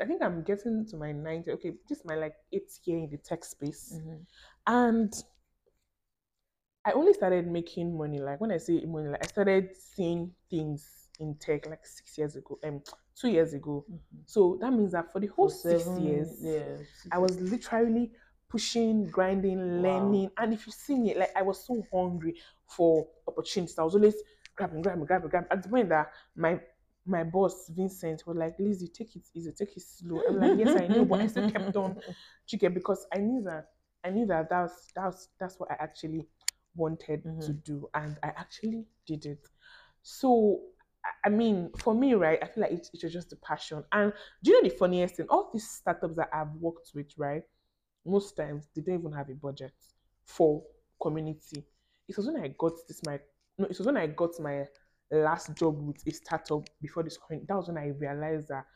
[0.00, 1.52] I think I'm getting to my 90.
[1.52, 3.94] Okay, this is my like eighth year in the tech space.
[3.96, 4.26] Mhm.
[4.66, 5.14] And
[6.84, 11.08] I only started making money like when I say money, like I started seeing things
[11.20, 12.82] in tech like six years ago, um,
[13.14, 13.84] two years ago.
[13.88, 13.98] Mhm.
[14.26, 16.78] So that means that for the whole six seven years, Yeah.
[17.12, 18.10] I was literally
[18.52, 19.82] pushing, grinding, Wow.
[19.82, 20.30] learning.
[20.38, 22.36] And if you see me, like I was so hungry
[22.68, 23.78] for opportunities.
[23.78, 24.16] I was always
[24.56, 25.48] grabbing, grabbing, grabbing, grabbing.
[25.50, 26.60] At the point that my
[27.04, 30.22] my boss Vincent was like, Lizzie, take it easy, take it slow.
[30.28, 31.96] I'm like, yes, I know, but I still kept on
[32.46, 33.66] chicken because I knew that
[34.04, 36.28] I knew that that's that's that's what I actually
[36.76, 37.54] wanted to Mhm.
[37.54, 39.48] do, and I actually did it.
[40.02, 40.60] So
[41.04, 43.84] I- I mean, for me, right, I feel like it, it was just the passion.
[43.92, 44.12] And
[44.42, 45.26] do you know the funniest thing?
[45.28, 47.42] All these startups that I've worked with, right,
[48.04, 49.72] most times they don't even have a budget
[50.24, 50.62] for
[51.00, 51.64] community.
[52.08, 53.18] It was when I got this my
[53.58, 54.66] no, it was when I got my
[55.10, 57.18] last job with a startup before this.
[57.30, 58.66] That was when I realized that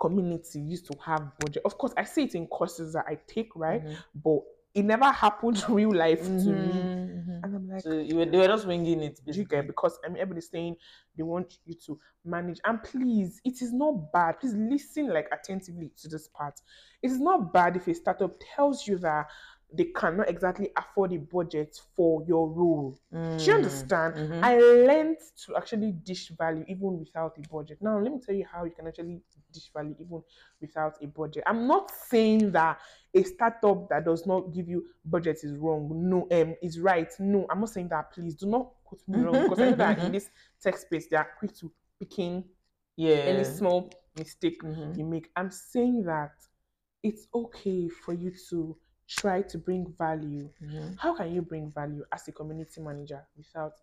[0.00, 1.62] community used to have budget.
[1.64, 3.82] Of course, I see it in courses that I take, right?
[3.82, 3.96] Mhm.
[4.14, 4.40] But
[4.74, 6.90] it never happened real life to me.
[6.90, 7.31] Mhm, mhm.
[7.31, 7.31] And I'm
[7.72, 9.20] like, So you were, they were just winging it.
[9.24, 9.62] Basically.
[9.62, 10.76] because I mean everybody's saying
[11.16, 15.90] they want you to manage and please it is not bad please listen like attentively
[16.00, 16.60] to this part
[17.02, 19.26] it is not bad if a startup tells you that
[19.74, 22.96] they cannot exactly afford a budget for your role
[23.38, 24.40] do you Mm, understand mhm.
[24.42, 28.44] i learned to actually dish value even without a budget now let me tell you
[28.50, 29.20] how you can actually
[29.52, 30.22] dish value even
[30.60, 31.44] without a budget.
[31.46, 32.80] I'm not saying that
[33.14, 35.90] a startup that does not give you budget is wrong.
[36.08, 37.10] No um is right.
[37.18, 38.34] No i'm not saying that please.
[38.34, 41.28] Do not quote me wrong because i know that in this tech space they are
[41.38, 42.44] quick to picking
[42.96, 43.16] yeah.
[43.16, 44.96] any small mistake Mhm.
[44.96, 45.30] you make.
[45.36, 46.32] I'm saying that
[47.02, 48.76] it's okay for you to
[49.08, 50.48] try to bring value.
[50.62, 50.96] Mhm.
[50.98, 53.74] how can you bring value as a community manager without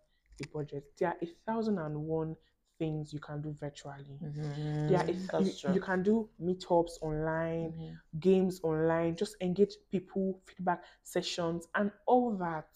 [0.43, 0.83] a budget?
[0.97, 2.35] There are a thousand and one
[2.79, 5.45] things you can do virtually are a, Mhm.
[5.45, 5.73] you, true.
[5.75, 7.99] you can do meetups online Mhm.
[8.19, 12.67] games online, just engage people, feedback sessions, and all that.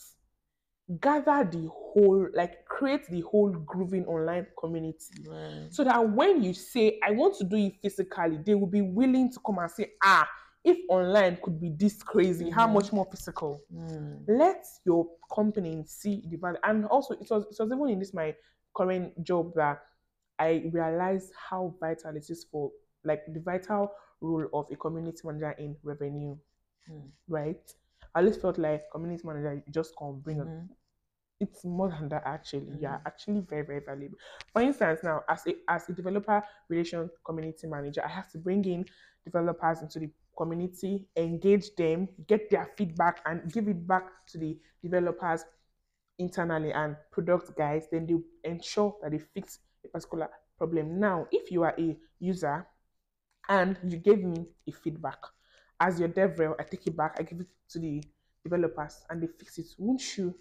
[0.99, 5.23] Gather the whole, like create the whole grooving online community.
[5.25, 5.67] Right.
[5.71, 9.31] So that when you say, I want to do it physically, they will be willing
[9.31, 10.29] to come and say, ah,
[10.63, 12.73] if online could be this crazy, how Mhm.
[12.73, 13.61] much more physical?
[13.73, 14.23] Mm.
[14.27, 16.59] let your company see the value.
[16.63, 18.35] And also, it was it was even in this my
[18.75, 19.81] current job that
[20.43, 22.71] I realized how vital it is for
[23.03, 26.35] like the vital role of a community manager in revenue,
[26.89, 27.11] Mm.
[27.27, 27.75] right?
[28.15, 30.69] I always felt like community manager just come bring a Mhm.
[31.39, 32.67] it's more than that actually.
[32.81, 33.07] You are Mhm.
[33.07, 34.17] actually very, very valuable.
[34.53, 38.63] For instance, now as a as a developer relation community manager, I have to bring
[38.65, 38.85] in
[39.25, 44.59] developers into the community, engage them, get their feedback, and give it back to the
[44.81, 45.45] developers
[46.17, 47.87] internally and product guys.
[47.91, 50.99] Then they ensure that they fix a particular problem.
[50.99, 52.67] Now, if you are a user
[53.49, 55.19] and you gave me a feedback
[55.79, 58.01] as your dev rel, I take it back, I give it to the
[58.43, 59.67] developers, and they fix it.
[59.77, 60.33] Won't you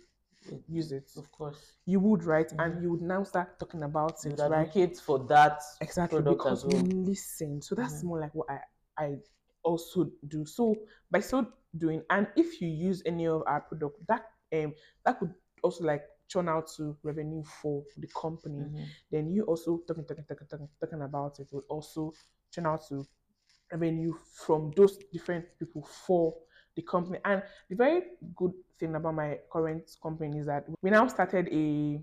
[0.68, 1.11] use it?
[1.16, 1.78] Of course.
[1.87, 2.59] you would right Mhm.
[2.59, 6.18] and you would now start talking about You it would right advocate for that exactly
[6.20, 6.83] product because as well.
[6.83, 8.07] we listen so that's Mhm.
[8.07, 8.59] more like what i
[8.98, 9.16] i
[9.62, 10.74] also do so
[11.11, 11.46] by so
[11.78, 14.74] doing and if you use any of our product that um
[15.05, 16.02] that could also like
[16.33, 18.87] churn out to revenue for the company Mhm.
[19.11, 22.12] then you also talking talking talking talking, talking about it will also
[22.51, 23.07] churn out to
[23.71, 24.14] revenue
[24.45, 26.35] from those different people for
[26.75, 27.18] the company.
[27.25, 28.03] And the very
[28.35, 32.03] good thing about my current company is that we now started a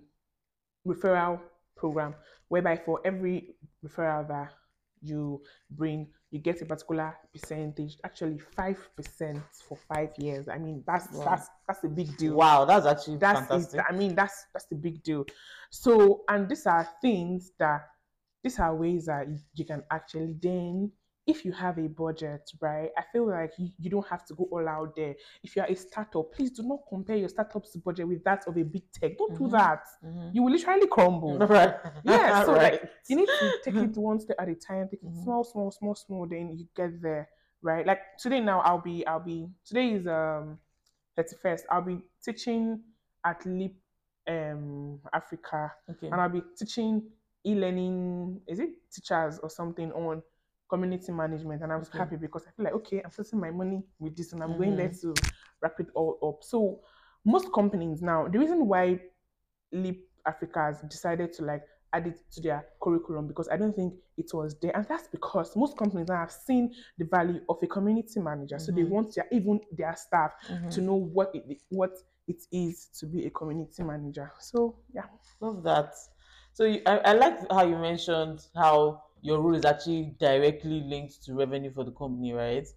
[0.86, 1.40] referral
[1.76, 2.16] program
[2.50, 4.54] whereby for every referral that
[5.02, 10.48] you bring, you get a particular percentage, actually five percent for five years.
[10.48, 11.26] I mean, that's Wow.
[11.26, 13.80] that's that's a big deal Wow, that's actually that's fantastic.
[13.80, 13.86] it.
[13.90, 15.26] I mean, that's that's the big deal.
[15.72, 17.82] So, and these are things that
[18.44, 20.92] these are ways that you, you can actually then,
[21.30, 22.90] if you have a budget, right?
[22.98, 25.16] I feel like you, you don't have to go all out there.
[25.44, 28.58] If you are a startup, please do not compare your startup's budget with that of
[28.58, 29.18] a big tech.
[29.18, 29.52] Don't do Mhm.
[29.52, 29.84] that.
[30.04, 30.34] Mhm.
[30.34, 31.38] You will literally crumble.
[31.50, 31.76] Right.
[32.04, 32.74] Yeah, so right.
[32.74, 35.24] like you need to take it one step at a time, take it Mhm.
[35.24, 37.30] small, small, small, small, then you get there,
[37.62, 37.86] right?
[37.86, 40.58] Like today now I'll be I'll be today is um
[41.18, 41.66] 31st.
[41.70, 42.82] I'll be teaching
[43.24, 43.76] at Leap
[44.28, 46.08] um Africa okay.
[46.08, 47.04] and I'll be teaching
[47.46, 50.22] e-learning, is it teachers or something on
[50.70, 51.62] community management?
[51.64, 54.34] And I was happy because I feel like okay, I'm putting my money with this
[54.34, 55.02] and I'm going there Mhm.
[55.02, 55.14] to
[55.62, 56.44] wrap it all up.
[56.44, 56.82] So
[57.26, 59.00] most companies now, the reason why
[59.72, 63.94] Leap Africa has decided to like add it to their curriculum because I don't think
[64.18, 64.76] it was there.
[64.76, 68.60] And that's because most companies now have seen the value of a community manager.
[68.60, 68.92] So they Mhm.
[68.92, 70.72] want their even their staff Mhm.
[70.72, 74.32] to know what it what it is to be a community manager.
[74.40, 75.06] So yeah.
[75.42, 75.94] Love that.
[76.54, 81.24] So you, I, I like how you mentioned how your role is actually directly linked
[81.26, 82.68] to revenue for the company, right?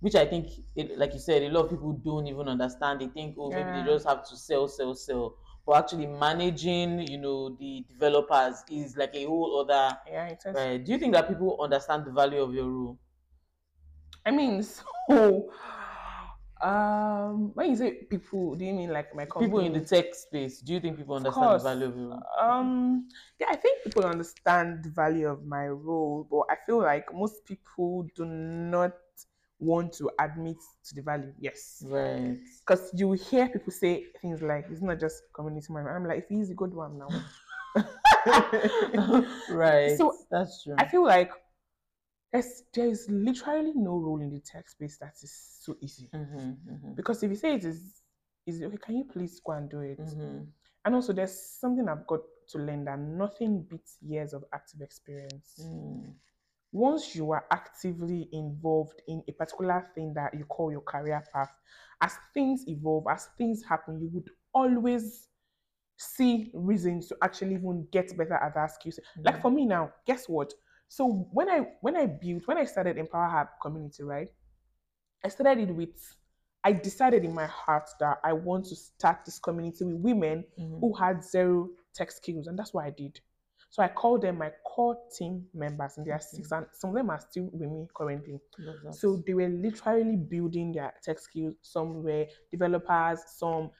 [0.00, 3.00] Which I think, it, like you said, a lot of people don't even understand.
[3.00, 3.82] They think, oh, maybe Yeah.
[3.82, 5.36] they just have to sell, sell, sell.
[5.66, 9.98] But actually, managing, you know, the developers is like a whole other.
[10.06, 10.54] Yeah, it is.
[10.54, 10.84] Right?
[10.84, 12.98] Do you think that people understand the value of your role?
[14.24, 14.62] I mean,
[15.08, 15.52] so
[16.60, 19.46] um, when you say people, do you mean like my company?
[19.46, 21.62] People in the tech space, do you think people understand course.
[21.62, 22.22] the value of your?
[22.40, 27.12] Um, yeah, I think people understand the value of my role, but I feel like
[27.12, 28.92] most people do not
[29.58, 31.32] want to admit to the value.
[31.38, 31.82] Yes.
[31.86, 32.38] Right.
[32.60, 35.96] Because you will hear people say things like, it's not just community management.
[35.96, 37.08] I'm like, if he's a good one now.
[39.50, 39.96] right.
[39.96, 40.74] So, that's true.
[40.78, 41.30] I feel like
[42.42, 46.08] there's, there's literally no role in the tech space that is so easy.
[46.14, 48.02] mm-hmm, mm-hmm, Because if you say it is
[48.46, 49.98] easy, okay, can you please go and do it?
[49.98, 50.42] mm-hmm.
[50.84, 52.20] And also, there's something I've got
[52.50, 55.60] to learn that nothing beats years of active experience.
[55.60, 56.12] Mm.
[56.70, 61.50] Once you are actively involved in a particular thing that you call your career path,
[62.00, 65.28] as things evolve, as things happen, you would always
[65.96, 69.04] see reasons to actually even get better at that skill set.
[69.24, 70.52] Like for me now, guess what?
[70.88, 74.28] So when I when I built when I started Empower Her community, right?
[75.24, 76.16] I started it with
[76.64, 80.80] I decided in my heart that I want to start this community with women Mhm.
[80.80, 83.20] who had zero tech skills, and that's what I did.
[83.70, 86.96] So I called them my core team members, and they are six, and some of
[86.96, 88.40] them are still with me currently.
[88.92, 91.54] So they were literally building their tech skills.
[91.62, 93.70] Some were developers, some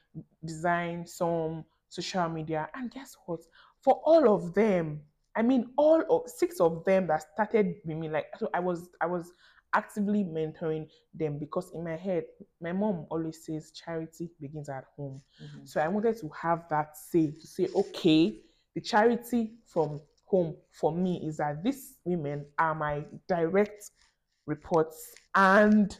[0.43, 2.69] design, some social media.
[2.73, 3.41] And guess what?
[3.81, 5.01] For all of them,
[5.37, 8.89] I mean, all of six of them that started with me, like so I was,
[8.99, 9.31] I was
[9.73, 12.23] actively mentoring them because in my head,
[12.59, 15.21] my mom always says charity begins at home.
[15.41, 15.67] Mhm.
[15.67, 18.41] So I wanted to have that say to say, okay,
[18.73, 23.91] the charity from home for me is that these women are my direct
[24.45, 25.97] reports and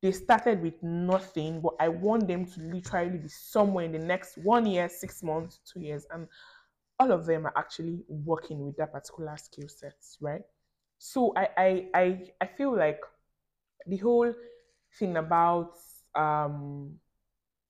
[0.00, 4.38] they started with nothing, but I want them to literally be somewhere in the next
[4.38, 6.28] one year, six months, two years, and
[6.98, 10.42] all of them are actually working with that particular skill sets, right?
[10.98, 13.00] So I I I, I feel like
[13.86, 14.32] the whole
[14.98, 15.74] thing about
[16.14, 16.98] um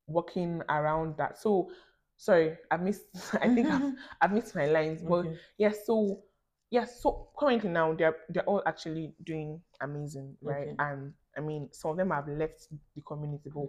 [0.07, 1.39] working around that.
[1.39, 1.71] So
[2.17, 3.05] sorry, I missed
[3.43, 3.83] I think I've,
[4.21, 5.39] I've missed my lines, but Okay.
[5.59, 6.23] yeah, so
[6.71, 10.69] yeah, so currently now they're they're all actually doing amazing, right?
[10.69, 10.77] Okay.
[10.79, 13.67] And I mean some of them have left the community, but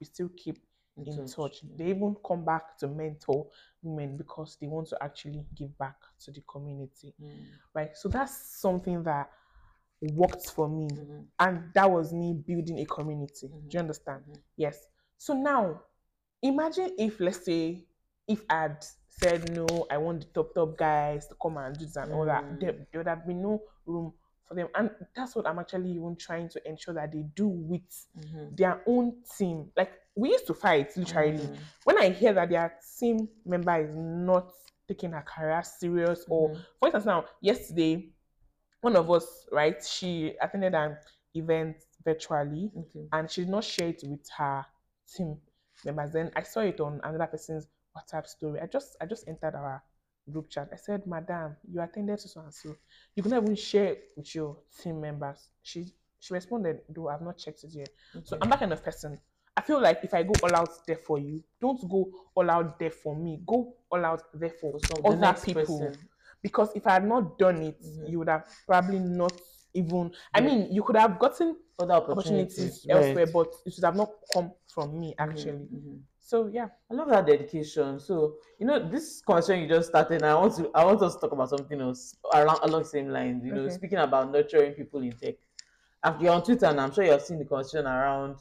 [0.00, 0.58] we still keep
[1.06, 1.62] in touch.
[1.62, 1.70] yeah.
[1.76, 3.46] They even come back to mentor
[3.82, 7.14] women because they want to actually give back to the community.
[7.22, 7.44] Mm.
[7.74, 7.96] Right.
[7.96, 9.30] So that's something that
[10.14, 10.88] worked for me.
[10.88, 11.26] Mhm.
[11.38, 13.48] And that was me building a community.
[13.48, 13.72] Do Mhm.
[13.74, 14.24] you understand?
[14.28, 14.40] Mhm.
[14.56, 14.86] Yes.
[15.18, 15.82] So now
[16.42, 17.84] imagine if let's say
[18.26, 21.96] if I'd said no, I want the top top guys to come and do this
[21.96, 22.60] and all that, Mm.
[22.60, 24.14] there, there would have been no room
[24.46, 24.68] for them.
[24.74, 27.82] And that's what I'm actually even trying to ensure that they do with
[28.16, 28.56] Mhm.
[28.56, 29.70] their own team.
[29.76, 31.38] Like we used to fight literally.
[31.38, 31.56] Mm.
[31.84, 34.50] When I hear that their team member is not
[34.88, 36.60] taking her career serious, or Mhm.
[36.78, 38.12] for instance, now yesterday,
[38.80, 40.96] one of us, right, she attended an
[41.34, 43.08] event virtually Okay.
[43.12, 44.66] and she did not share it with her
[45.06, 45.40] team
[45.84, 46.12] members.
[46.12, 48.60] Then I saw it on another person's WhatsApp story.
[48.60, 49.82] I just I just entered our
[50.30, 50.68] group chat.
[50.72, 52.76] I said, Madam, you attended to so and so.
[53.14, 55.48] You can even share it with your team members.
[55.62, 57.88] She she responded, though I've not checked it yet.
[58.24, 59.18] So I'm that kind of person.
[59.56, 62.78] I feel like if I go all out there for you, don't go all out
[62.78, 63.40] there for me.
[63.46, 65.78] Go all out there for the other people.
[65.78, 66.08] person.
[66.42, 68.08] Because if I had not done it, Mhm.
[68.10, 69.34] you would have probably not
[69.74, 70.12] even.
[70.32, 70.46] I Yeah.
[70.46, 73.34] mean, you could have gotten Other opportunities, opportunities, elsewhere, right.
[73.34, 75.68] but it should have not come from me Mhm, actually.
[75.72, 76.00] mhm.
[76.18, 77.98] So yeah, I love that dedication.
[78.00, 80.22] So you know, this conversation you just started.
[80.22, 83.08] I want to I want us to talk about something else along along the same
[83.08, 83.44] lines.
[83.44, 83.74] You know, Okay.
[83.74, 85.36] speaking about nurturing people in tech.
[86.02, 88.36] After you're on Twitter, and I'm sure you have seen the conversation around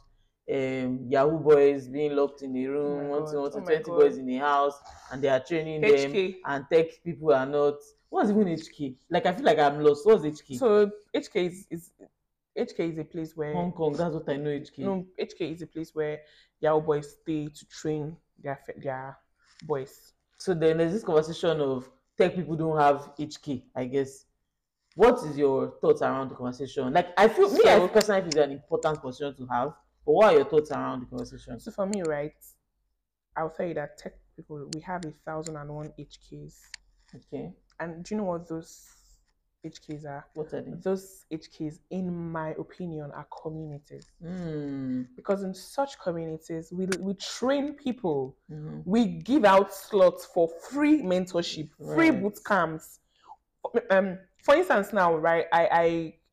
[0.52, 4.00] um, Yahoo boys being locked in a room, my wanting God, wanting oh twenty God.
[4.00, 4.80] boys in a house,
[5.12, 7.76] and they are training them, and tech people are not.
[8.10, 8.96] What's even HK?
[9.12, 10.06] Like I feel like I'm lost.
[10.06, 10.58] What's HK?
[10.58, 11.92] So HK is, is
[12.58, 13.94] HK is a place where Hong Kong.
[13.94, 14.50] That's what I know.
[14.50, 14.80] HK.
[14.80, 16.20] no HK is a place where
[16.60, 19.18] Yahoo boys stay to train their their
[19.64, 20.14] boys.
[20.40, 24.26] So then there's this conversation of tech people don't have HK, I guess.
[24.96, 26.92] What is your thoughts around the conversation?
[26.92, 29.74] Like I feel me, I So- personally feel it's an important position to have.
[30.10, 31.60] But what are your thoughts around the conversation?
[31.60, 32.34] So for me, right,
[33.38, 36.56] I'll tell you that tech people we have a thousand and one HKs,
[37.16, 37.54] Okay.
[37.80, 38.90] and do you know what those
[39.64, 40.26] HKs are?
[40.34, 40.72] What are they?
[40.72, 44.08] Those HKs, in my opinion, are communities.
[44.26, 45.10] Mm.
[45.16, 48.36] Because in such communities, we we train people.
[48.52, 48.82] mhm.
[48.86, 52.20] we give out slots for free mentorship, free Right.
[52.24, 52.98] boot camps.
[53.92, 55.68] Um, for instance, now, right, I,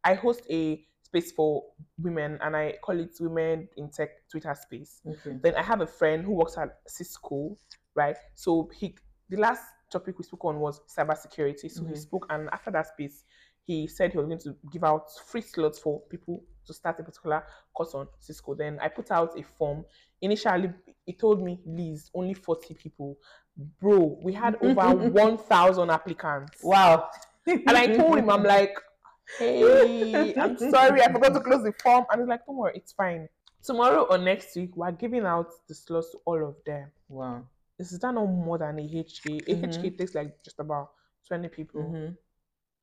[0.04, 0.82] I I host a
[1.16, 1.64] space for
[1.98, 5.00] women and I call it Women in Tech Twitter space.
[5.06, 5.38] Okay.
[5.42, 7.56] Then I have a friend who works at Cisco,
[7.94, 8.16] right?
[8.34, 8.94] So he
[9.28, 11.70] the last topic we spoke on was cybersecurity.
[11.70, 11.98] So he Mhm.
[11.98, 13.24] spoke, and after that space,
[13.64, 17.02] he said he was going to give out free slots for people to start a
[17.02, 17.44] particular
[17.74, 18.54] course on Cisco.
[18.54, 19.84] Then I put out a form.
[20.20, 20.72] Initially,
[21.04, 23.16] he told me, Liz, only 40 people.
[23.80, 26.62] Bro, we had over 1,000 applicants.
[26.62, 27.08] Wow.
[27.46, 28.76] And I told him, I'm like,
[29.38, 32.04] hey, I'm sorry, I forgot to close the form.
[32.10, 33.28] And it's like, don't worry, it's fine.
[33.62, 36.90] Tomorrow or next week, we're giving out the slots to all of them.
[37.08, 37.42] Wow.
[37.78, 39.42] Is that no more than a HK.
[39.48, 39.64] A Mhm.
[39.68, 40.90] HK takes like just about
[41.28, 41.82] 20 people.
[41.82, 42.12] Mm-hmm.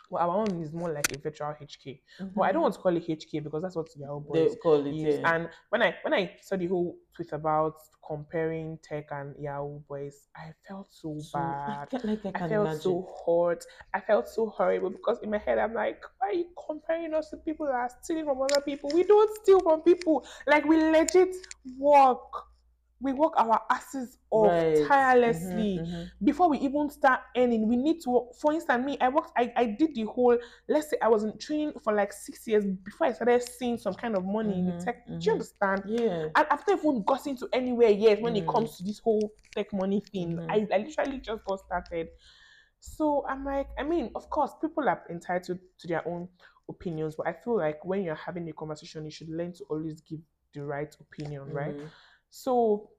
[0.10, 2.00] Well, our own is more like a virtual HK.
[2.36, 2.62] But I don't mm-hmm.
[2.62, 4.94] want to call it HK because that's what Yahoo They Boys call it.
[4.94, 5.20] use.
[5.20, 5.36] Yeah.
[5.36, 7.76] And when I when I saw the whole tweet about
[8.06, 11.88] comparing tech and Yahoo Boys, I felt so, So, bad.
[11.94, 12.82] I, like I I felt imagine.
[12.82, 13.66] so hurt.
[13.94, 17.30] I felt so horrible because in my head I'm like, why are you comparing us
[17.30, 18.92] to people that are stealing from other people?
[18.94, 20.26] We don't steal from people.
[20.48, 21.36] Like we legit
[21.78, 22.20] work.
[23.04, 24.88] We work our asses off Right.
[24.88, 26.12] tirelessly Mhm, mhm.
[26.24, 27.68] before we even start earning.
[27.68, 28.36] We need to work.
[28.42, 30.38] For instance, me, I worked, I, I did the whole,
[30.70, 33.94] let's say I was in training for like six years before I started seeing some
[33.94, 34.96] kind of money in the Mhm, tech.
[35.20, 35.84] Do you understand?
[35.86, 36.30] Yeah.
[36.36, 38.48] And I've not even gotten to anywhere yet when it Mm.
[38.48, 40.40] comes to this whole tech money thing.
[40.50, 42.08] I, I literally just got started.
[42.80, 46.28] So I'm like, I mean, of course, people are entitled to their own
[46.70, 50.02] opinions, but I feel like when you're having a conversation, you should learn to always
[50.02, 50.20] give
[50.54, 51.76] the right opinion, right?
[52.44, 52.90] So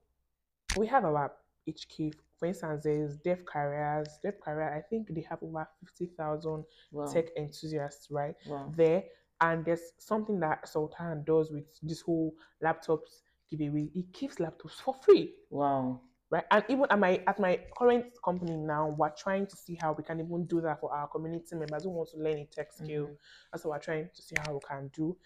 [0.76, 1.32] we have our
[1.68, 2.12] HK.
[2.38, 4.16] For instance, there's Dev Careers.
[4.22, 7.06] Dev Career, I think they have over 50,000 Wow.
[7.06, 8.36] tech enthusiasts, right?
[8.46, 8.72] Wow.
[8.76, 9.02] there
[9.40, 12.32] and there's something that Sultan does with this whole
[12.62, 13.88] laptops giveaway.
[13.92, 16.00] He gives laptops for free, Wow.
[16.30, 16.44] right?
[16.52, 20.04] And even at my at my current company now, we're trying to see how we
[20.04, 23.06] can even do that for our community members who want to learn a tech skill.
[23.08, 23.16] Mhm.
[23.50, 25.16] That's what we're trying to see how we can do.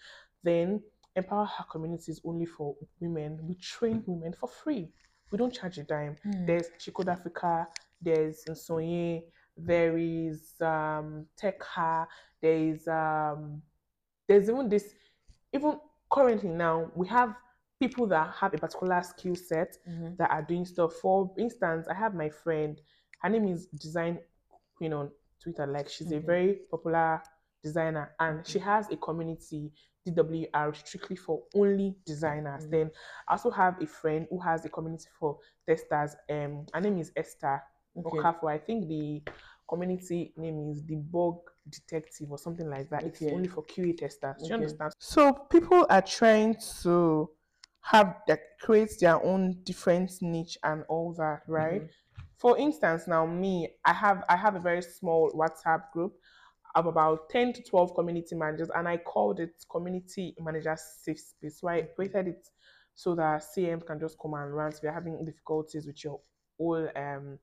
[0.41, 0.81] Then
[1.15, 3.39] empower her communities only for women.
[3.43, 4.89] We train women for free.
[5.31, 6.15] We don't charge a dime.
[6.25, 6.47] Mm.
[6.47, 7.67] There's She Code Africa,
[8.01, 9.23] there's Nsonye,
[9.57, 12.07] there is um Tekha,
[12.41, 13.61] there is um
[14.27, 14.93] there's even this
[15.53, 15.79] even
[16.11, 17.35] currently now we have
[17.79, 20.17] people that have a particular skill set Mhm.
[20.17, 20.93] that are doing stuff.
[20.95, 22.79] For instance, I have my friend,
[23.21, 24.19] her name is Design
[24.75, 25.65] Queen on Twitter.
[25.65, 26.25] Like she's a Mhm.
[26.25, 27.21] very popular
[27.63, 29.71] designer and she has a community
[30.07, 32.65] DWR strictly for only designers.
[32.65, 32.71] Mhm.
[32.71, 32.91] Then
[33.27, 36.15] I also have a friend who has a community for testers.
[36.29, 37.61] Um her name is Esther
[37.97, 38.19] Okay.
[38.47, 39.21] I think the
[39.67, 41.39] community name is the bug
[41.69, 43.03] detective or something like that.
[43.03, 44.37] It's only for QA testers.
[44.41, 44.93] Do you understand?
[44.99, 47.29] So people are trying to
[47.81, 51.83] have that create their own different niche and all that, right?
[51.83, 51.89] Mhm.
[52.37, 56.13] For instance, now me, I have I have a very small WhatsApp group
[56.75, 61.59] of about 10 to 12 community managers, and I called it Community Managers Safe Space.
[61.59, 62.47] So I created it
[62.95, 66.19] so that CM can just come and rant if you're having difficulties with your
[66.57, 67.39] whole um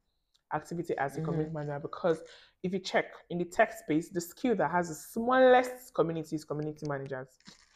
[0.54, 1.80] activity as a community manager.
[1.80, 2.22] Because
[2.62, 6.44] if you check in the tech space, the skill that has the smallest community is
[6.44, 7.28] community managers.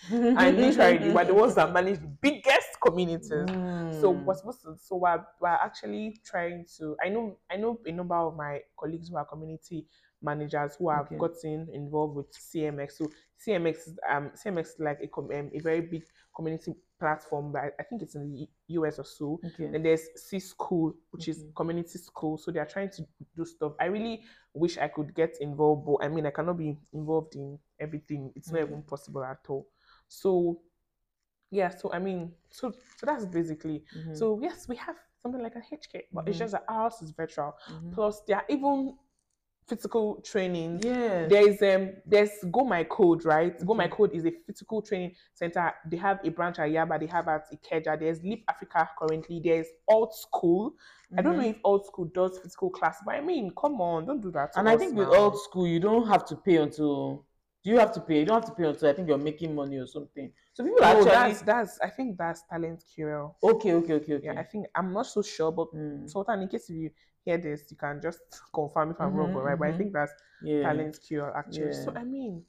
[0.11, 3.49] And literally, we're the ones that manage the biggest communities.
[3.91, 4.25] So Mm.
[4.25, 4.77] we're supposed to.
[4.77, 6.97] So we're, we're actually trying to.
[7.05, 9.87] I know I know a number of my colleagues who are community
[10.23, 11.17] managers who have Okay.
[11.19, 12.99] gotten involved with CMX.
[12.99, 13.11] So
[13.47, 16.03] CMX is um CMX is like a com- um, a very big
[16.35, 17.53] community platform.
[17.53, 18.49] But I, think it's in the
[18.81, 19.41] US or so.
[19.45, 19.71] Okay.
[19.71, 21.55] Then there's C School, which is Mhm.
[21.55, 22.37] community school.
[22.39, 23.07] So they are trying to
[23.37, 23.73] do stuff.
[23.81, 27.59] I really wish I could get involved, but I mean I cannot be involved in
[27.79, 28.33] everything.
[28.37, 28.67] It's not Mhm.
[28.69, 29.67] even possible at all.
[30.09, 30.61] So
[31.51, 33.85] yeah, so I mean, so so that's basically.
[33.97, 34.17] Mhm.
[34.17, 36.41] So yes, we have something like a HK, but it's Mhm.
[36.41, 37.55] just that ours is virtual.
[37.69, 37.93] Mhm.
[37.93, 38.97] Plus, there are even
[39.71, 40.81] physical training.
[40.83, 41.27] Yeah.
[41.29, 43.55] There's um there's Go My Code, right?
[43.65, 45.73] Go My Code is a physical training center.
[45.91, 47.99] They have a branch at Yaba, they have at Ikeja.
[47.99, 49.41] There's Leap Africa currently.
[49.43, 50.73] There's AltSchool.
[51.17, 51.51] I don't know Mhm.
[51.51, 54.51] if AltSchool does physical class, but I mean, come on, don't do that.
[54.57, 57.25] And I think with old school, you don't have to pay until.
[57.63, 58.21] Do you have to pay?
[58.21, 60.33] You don't have to pay until I think you're making money or something.
[60.55, 61.11] So people no, actually.
[61.11, 63.35] that's that's I think that's talent QL.
[63.43, 64.25] Okay, okay, okay, okay.
[64.27, 66.09] Yeah, I think I'm not so sure, but Mm.
[66.09, 66.91] Sultan, in case you
[67.31, 68.21] hear this, you can just
[68.53, 69.59] confirm if I'm wrong, Mhm, right?
[69.59, 69.79] But I mhm.
[69.79, 70.13] think that's
[70.43, 70.63] yeah.
[70.65, 71.73] TalentQL actually.
[71.73, 72.45] So I mean,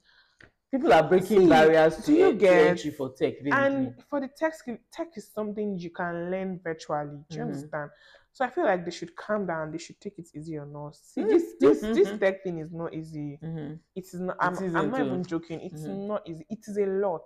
[0.70, 3.52] People are breaking See, barriers to, do you get- entry for tech, basically.
[3.52, 7.18] and for the tech skill, tech is something you can learn virtually.
[7.28, 7.48] Do you Mhm.
[7.48, 7.90] understand?
[8.32, 9.70] So I feel like they should calm down.
[9.70, 10.98] They should take it easy on us.
[11.12, 13.38] See, Mm, this this mhm, this tech thing is not easy.
[13.42, 13.80] Mhm.
[13.94, 14.36] It is not.
[14.40, 15.60] I'm, isn't I'm not even joking.
[15.60, 16.06] It's Mhm.
[16.08, 16.46] not easy.
[16.48, 17.24] It is a lot.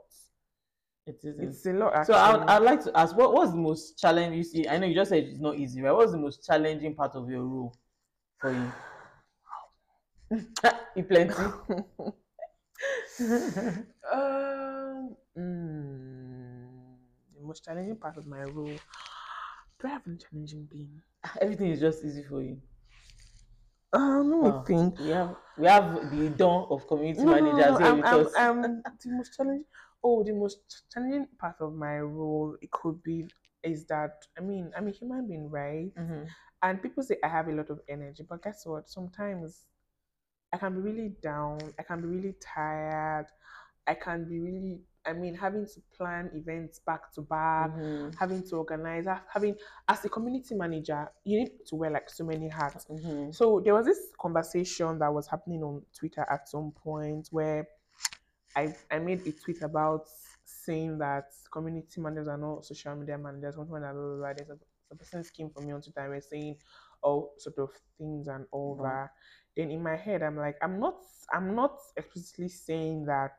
[1.07, 1.49] It isn't.
[1.49, 2.05] It's a lot.
[2.07, 4.39] So I would, I'd like to ask, what what's the most challenging?
[4.39, 5.93] You see, I know you just said it's not easy, right?
[5.93, 7.77] What's the most challenging part of your role
[8.41, 8.73] for you?
[10.97, 11.35] you plenty.
[14.13, 16.69] Um, mm,
[17.35, 18.79] the most challenging part of my role.
[19.81, 21.01] Do I have any challenging thing?
[21.41, 22.61] Everything is just easy for you.
[23.93, 24.65] Um, let me Wow.
[24.67, 25.01] think.
[25.01, 27.97] We have we have the dawn of community No, no, no, managers no, here I'm,
[27.97, 28.35] with I'm, us.
[28.37, 29.65] I'm, the most challenging.
[30.09, 33.27] Oh, the most challenging part of my role it could be
[33.65, 35.93] is that I mean I'm a human being, right?
[35.97, 36.29] Mhm.
[36.63, 38.89] And people say I have a lot of energy, but guess what?
[38.89, 39.67] Sometimes
[40.53, 41.59] I can be really down.
[41.77, 43.27] I can be really tired.
[43.89, 48.15] I can be really, I mean, having to plan events back to back, Mhm.
[48.17, 49.57] having to organize, having,
[49.89, 52.87] as a community manager, you need to wear like so many hats.
[52.87, 53.35] Mhm.
[53.35, 57.67] So there was this conversation that was happening on Twitter at some point where
[58.57, 60.07] I, I made a tweet about
[60.45, 63.57] saying that community managers are not social media managers.
[63.57, 63.67] That.
[63.69, 64.33] Blah, blah, blah.
[64.35, 64.59] There's a,
[64.93, 66.57] a person came for me on Twitter and were saying
[67.03, 68.83] all sort of things and all Mhm.
[68.83, 69.11] that.
[69.57, 70.97] Then in my head, I'm like, I'm not,
[71.33, 73.33] I'm not explicitly saying that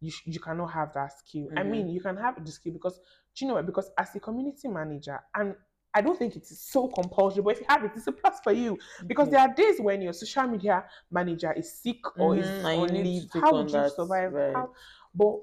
[0.00, 1.48] you sh- you cannot have that skill.
[1.56, 1.70] I Mhm.
[1.70, 2.98] mean, you can have the skill because
[3.34, 3.66] do you know what?
[3.66, 5.54] Because as a community manager, and
[5.94, 8.38] I don't think it is so compulsory, but if you have it, it's a plus
[8.44, 8.78] for you.
[9.08, 9.30] Because Okay.
[9.30, 12.88] there are days when your social media manager is sick or is Mhm, and you
[12.88, 13.30] on leave.
[13.32, 14.32] How would you survive?
[14.32, 14.54] right.
[14.54, 14.70] How?
[15.14, 15.34] But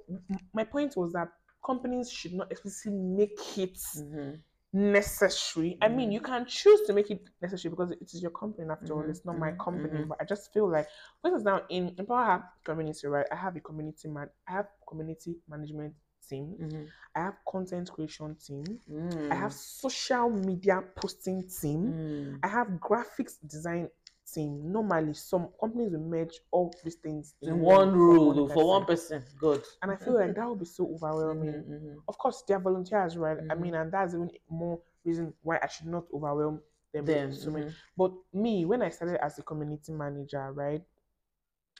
[0.53, 1.29] my point was that
[1.65, 4.41] companies should not explicitly make it Mhm.
[4.73, 5.77] necessary.
[5.81, 6.11] I mean, Mhm.
[6.11, 9.01] you can choose to make it necessary because it is your company after all.
[9.01, 10.03] Mhm, It's not my company.
[10.07, 10.87] But I just feel like,
[11.21, 13.25] for instance, now in Empower community, right?
[13.31, 14.29] I have a community man.
[14.47, 15.93] I have community management
[16.29, 16.57] team.
[16.59, 16.87] Mhm.
[17.15, 18.79] I have content creation team.
[18.89, 19.31] Mm.
[19.31, 21.93] I have social media posting team.
[21.93, 22.39] Mm.
[22.43, 23.89] I have graphics design
[24.33, 24.71] team.
[24.71, 28.85] Normally, some companies will merge all these things in one for one though, for one
[28.85, 29.23] person.
[29.39, 29.63] Good.
[29.81, 31.57] And I feel like that would be so overwhelming.
[31.59, 32.01] Mhm, mhm.
[32.07, 33.37] Of course, they are volunteers, right?
[33.49, 33.59] I Mhm.
[33.61, 36.61] mean, and that's even more reason why I should not overwhelm
[36.93, 37.05] them.
[37.05, 37.31] Them.
[37.31, 37.65] so many.
[37.65, 37.75] mhm.
[37.95, 40.83] But me, when I started as a community manager, right,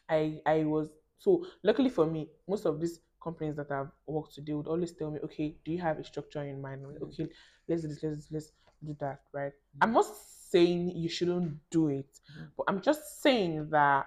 [0.10, 4.42] I I was so luckily for me, most of these companies that I've worked to,
[4.42, 6.84] they would always tell me, okay, do you have a structure in mind?
[6.88, 7.12] Like, Mhm.
[7.12, 7.28] okay,
[7.68, 8.52] let's do this, let's let's
[8.84, 9.54] do that, right?
[9.82, 10.06] I'm not
[10.52, 12.52] saying you shouldn't do it, Mhm.
[12.58, 14.06] but I'm just saying that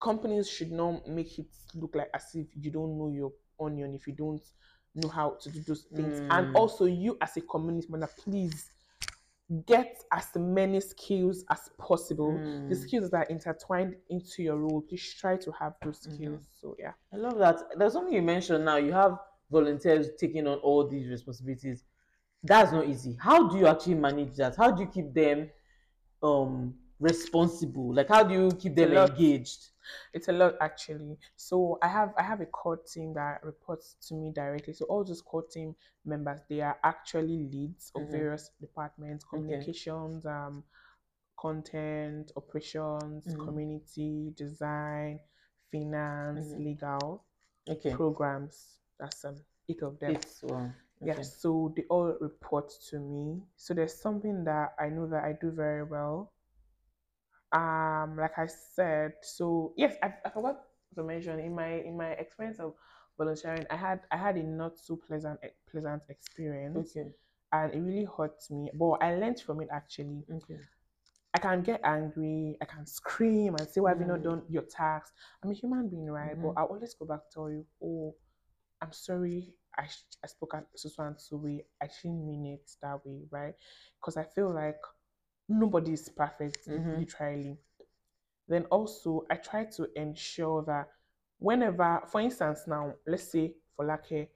[0.00, 4.06] companies should not make it look like as if you don't know your onion if
[4.06, 4.42] you don't
[4.94, 6.22] know how to do those things.
[6.30, 6.54] And Mm.
[6.54, 8.70] also, you as a community manager, please
[9.66, 12.38] get as many skills as possible.
[12.68, 12.82] The Mm.
[12.82, 16.14] skills that are intertwined into your role, please try to have those Mhm.
[16.14, 16.48] skills.
[16.60, 16.92] So yeah.
[17.12, 17.60] I love that.
[17.78, 18.76] There's something you mentioned now.
[18.76, 19.18] You have
[19.50, 21.84] volunteers taking on all these responsibilities.
[22.42, 23.14] That's not easy.
[23.14, 24.56] How do you actually manage that?
[24.56, 25.50] How do you keep them
[26.22, 27.94] um responsible?
[27.94, 29.70] Like how do you keep them engaged?
[30.12, 31.18] It's a lot actually.
[31.36, 34.74] So I have I have a core team that reports to me directly.
[34.74, 35.74] So all those core team
[36.04, 38.10] members, they are actually leads of Mhm.
[38.10, 39.64] various departments, Okay.
[39.64, 40.64] communications, um,
[41.36, 43.44] content, operations, Mhm.
[43.44, 45.20] community, design,
[45.70, 46.58] finance, Mhm.
[46.58, 47.24] legal,
[47.68, 47.94] Okay.
[47.94, 48.78] programs.
[48.98, 49.36] That's um
[49.68, 50.14] eight of them.
[50.14, 50.72] It's well.
[51.04, 53.42] Yeah, so they all report to me.
[53.56, 56.32] So there's something that I know that I do very well.
[57.52, 60.60] Um, like I said, so yes, I, I forgot
[60.94, 62.74] to mention in my in my experience of
[63.16, 67.14] volunteering, I had I had a not so pleasant e- pleasant experience, Okay.
[67.52, 68.70] and it really hurt me.
[68.74, 70.26] But I learned from it actually.
[70.30, 70.60] Okay.
[71.34, 74.22] I can get angry, I can scream and say, Why have you not Mm.
[74.22, 75.12] done your task?
[75.42, 76.36] I'm a human being, right?
[76.36, 76.40] Mhm.
[76.40, 78.14] But I always go back to you, Oh,
[78.80, 81.64] I'm sorry, I, sh- I spoke at so so and so way.
[81.82, 83.54] I didn't mean it that way, right?
[84.00, 84.80] Because I feel like
[85.48, 86.98] nobody is perfect, Mhm.
[86.98, 87.58] literally.
[88.46, 90.88] Then also, I try to ensure that
[91.38, 94.28] whenever, for instance, now, let's say Folake,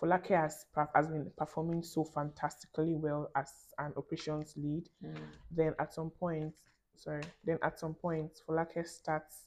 [0.00, 5.16] Folake has, has been performing so fantastically well as an operations lead Mm.
[5.50, 6.54] then at some point,
[6.96, 9.46] sorry, then at some point, Folake starts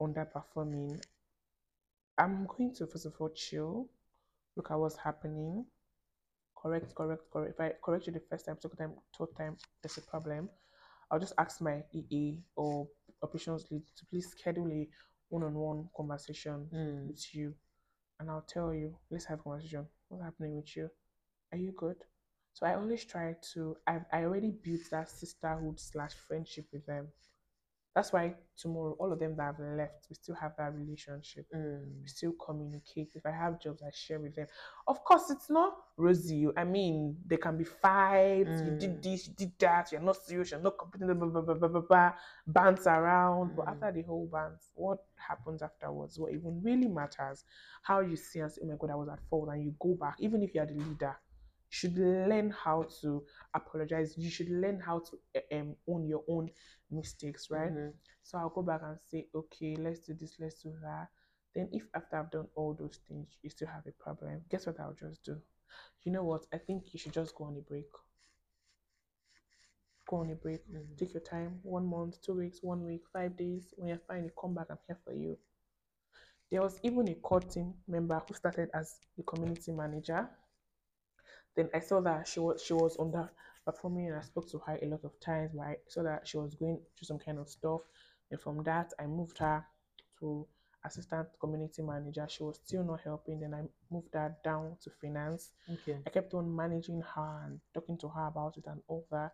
[0.00, 1.02] underperforming.
[2.18, 3.88] I'm going to first of all chill,
[4.56, 5.66] look at what's happening,
[6.60, 7.54] correct, correct, correct.
[7.54, 10.48] If I correct you the first time, second time, third time, there's a problem.
[11.10, 12.88] I'll just ask my EA or
[13.22, 14.88] operations lead to please schedule a
[15.28, 17.06] one-on-one conversation Mm.
[17.08, 17.54] with you,
[18.18, 19.88] and I'll tell you, let's have a conversation.
[20.08, 20.90] What's happening with you?
[21.52, 21.96] Are you good?
[22.52, 23.76] So I always try to.
[23.86, 27.08] I've I already built that sisterhood slash friendship with them.
[27.94, 31.46] That's why tomorrow, all of them that have left, we still have that relationship.
[31.52, 32.02] Mm.
[32.02, 33.10] We still communicate.
[33.16, 34.46] If I have jobs, I share with them.
[34.86, 36.46] Of course, it's not rosy.
[36.56, 38.62] I mean, there can be fights.
[38.62, 39.02] You did Mm.
[39.02, 39.90] this, you did that.
[39.90, 40.52] You're not serious.
[40.52, 41.18] You're not competent.
[41.18, 42.12] Blah, blah, blah, blah, blah, blah,
[42.46, 43.56] Bounce around.
[43.56, 43.72] But Mm.
[43.72, 46.16] after the whole bounce, what happens afterwards?
[46.18, 47.44] What even really matters?
[47.82, 49.94] How you see and say, "Oh my God, I was at fault," and you go
[49.94, 50.14] back.
[50.20, 51.16] Even if you are the leader,
[51.70, 54.18] should learn how to apologize.
[54.18, 56.50] You should learn how to um, own your own
[56.90, 57.72] mistakes, right?
[57.72, 57.94] Mhm.
[58.22, 61.08] So I'll go back and say, okay, let's do this, let's do that.
[61.54, 64.80] Then if after I've done all those things, you still have a problem, guess what
[64.80, 65.40] I'll just do?
[66.04, 66.46] You know what?
[66.52, 67.88] I think you should just go on a break.
[70.06, 70.68] Go on a break.
[70.68, 70.94] Mhm.
[70.98, 71.60] Take your time.
[71.62, 73.72] One month, two weeks, one week, five days.
[73.78, 74.66] When you're fine, you come back.
[74.70, 75.38] I'm here for you.
[76.50, 80.28] There was even a core team member who started as the community manager.
[81.56, 84.86] Then I saw that she was she was underperforming, and I spoke to her a
[84.86, 85.52] lot of times.
[85.54, 87.80] But I saw that she was going through some kind of stuff.
[88.30, 89.64] And from that, I moved her
[90.20, 90.46] to
[90.84, 92.26] assistant community manager.
[92.28, 93.40] She was still not helping.
[93.40, 95.50] Then I moved her down to finance.
[95.70, 95.98] Okay.
[96.06, 99.32] I kept on managing her and talking to her about it and all that.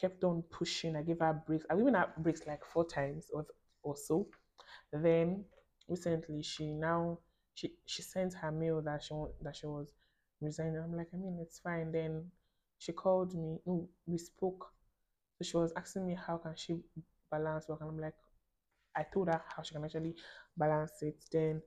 [0.00, 0.94] Kept on pushing.
[0.96, 1.66] I gave her breaks.
[1.68, 3.44] I given her breaks like four times or,
[3.82, 4.28] or so.
[4.92, 5.44] Then
[5.88, 7.18] recently she now
[7.54, 9.92] she she sent her mail that she that she was
[10.40, 10.78] resigning.
[10.78, 11.92] I'm like, I mean, it's fine.
[11.92, 12.26] Then
[12.78, 13.58] she called me.
[13.66, 14.72] No, we spoke.
[15.38, 16.80] So she was asking me how can she
[17.30, 18.14] balance work, and I'm like,
[18.96, 20.16] I told her how she can actually
[20.56, 21.24] balance it.
[21.32, 21.62] Then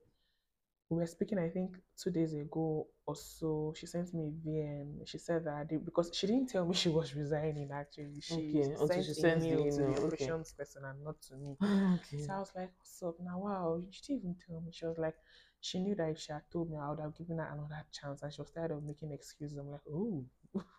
[0.90, 3.74] we were speaking, I think two days ago or so.
[3.78, 5.06] She sent me a VM.
[5.06, 7.70] She said that they, because she didn't tell me she was resigning.
[7.72, 9.98] Actually, she Okay, sent she a sends the mail to the okay.
[9.98, 11.56] operations person and not to me.
[11.96, 12.28] okay.
[12.28, 13.40] So I was like, what's up now?
[13.40, 14.72] Wow, you didn't even tell me.
[14.74, 15.16] She was like,
[15.62, 18.24] she knew that if she had told me, I would have given her another chance.
[18.24, 19.58] And she was tired of making excuses.
[19.58, 20.26] I'm like, oh.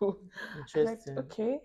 [0.75, 1.17] I'm like, Interesting.
[1.17, 1.59] okay.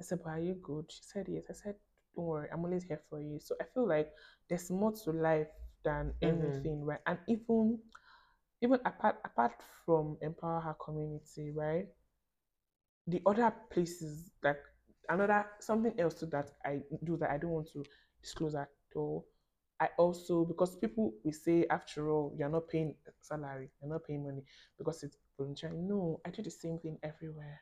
[0.00, 0.86] I said, but are you good?
[0.90, 1.44] She said, yes.
[1.50, 1.76] I said,
[2.16, 3.38] don't worry, I'm always here for you.
[3.40, 4.10] So I feel like
[4.48, 5.48] there's more to life
[5.84, 6.68] than Mhm.
[6.68, 7.00] anything, right?
[7.06, 7.78] And even
[8.62, 9.52] even apart apart
[9.84, 11.88] from empower her community, right?
[13.06, 14.58] The other places like
[15.08, 17.84] another something else too that I do that I don't want to
[18.22, 19.26] disclose at all.
[19.80, 24.24] I also because people will say after all you're not paying salary, you're not paying
[24.24, 24.44] money
[24.78, 25.76] because it's voluntary.
[25.78, 27.60] No, I do the same thing everywhere.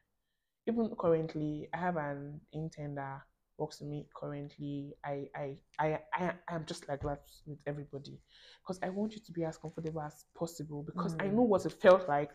[0.66, 3.22] Even currently, I have an intern that
[3.58, 4.94] works with me currently.
[5.04, 8.20] I I I I am just like that with everybody
[8.62, 11.34] because I want you to be as comfortable as possible because I Mm.
[11.34, 12.30] know what it felt like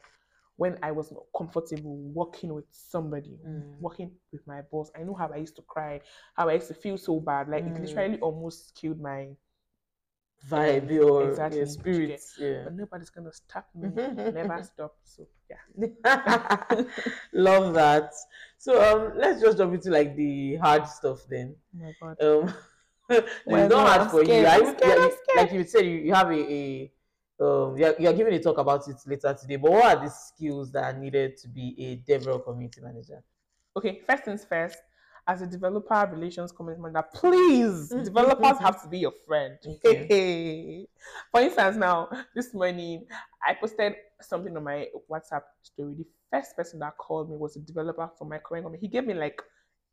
[0.57, 3.79] when I was not comfortable working with somebody, Mm.
[3.79, 4.91] working with my boss.
[4.97, 6.01] I know how I used to cry,
[6.35, 7.49] how I used to feel so bad.
[7.49, 7.79] Like it Mm.
[7.79, 9.29] literally almost killed my
[10.49, 11.71] Vibe or Exactly, yeah, you get-
[12.21, 12.37] spirits.
[12.39, 12.61] Yeah.
[12.65, 13.89] but nobody's gonna stop me.
[13.89, 14.95] Never stop.
[15.03, 15.87] So yeah.
[17.33, 18.13] Love that.
[18.57, 21.55] So um, let's just jump into like the hard stuff then.
[21.75, 22.17] Oh my god.
[22.21, 22.53] Um,
[23.09, 24.45] no, Well, it's not no, hard for you.
[24.45, 25.35] I'm you- scared, you-.
[25.35, 26.91] Like you said, you, you have a, a
[27.39, 29.55] um, you're, you're giving a talk about it later today.
[29.57, 33.21] But what are the skills that are needed to be a DevRel community manager?
[33.77, 34.77] Okay, first things first.
[35.27, 39.57] As a developer relations community manager, please, developers have to be your friend.
[39.65, 40.85] Okay.
[41.31, 43.07] For instance, now this morning
[43.43, 45.95] I posted something on my WhatsApp story.
[45.97, 48.81] The first person that called me was a developer from my current company.
[48.81, 49.41] He gave me like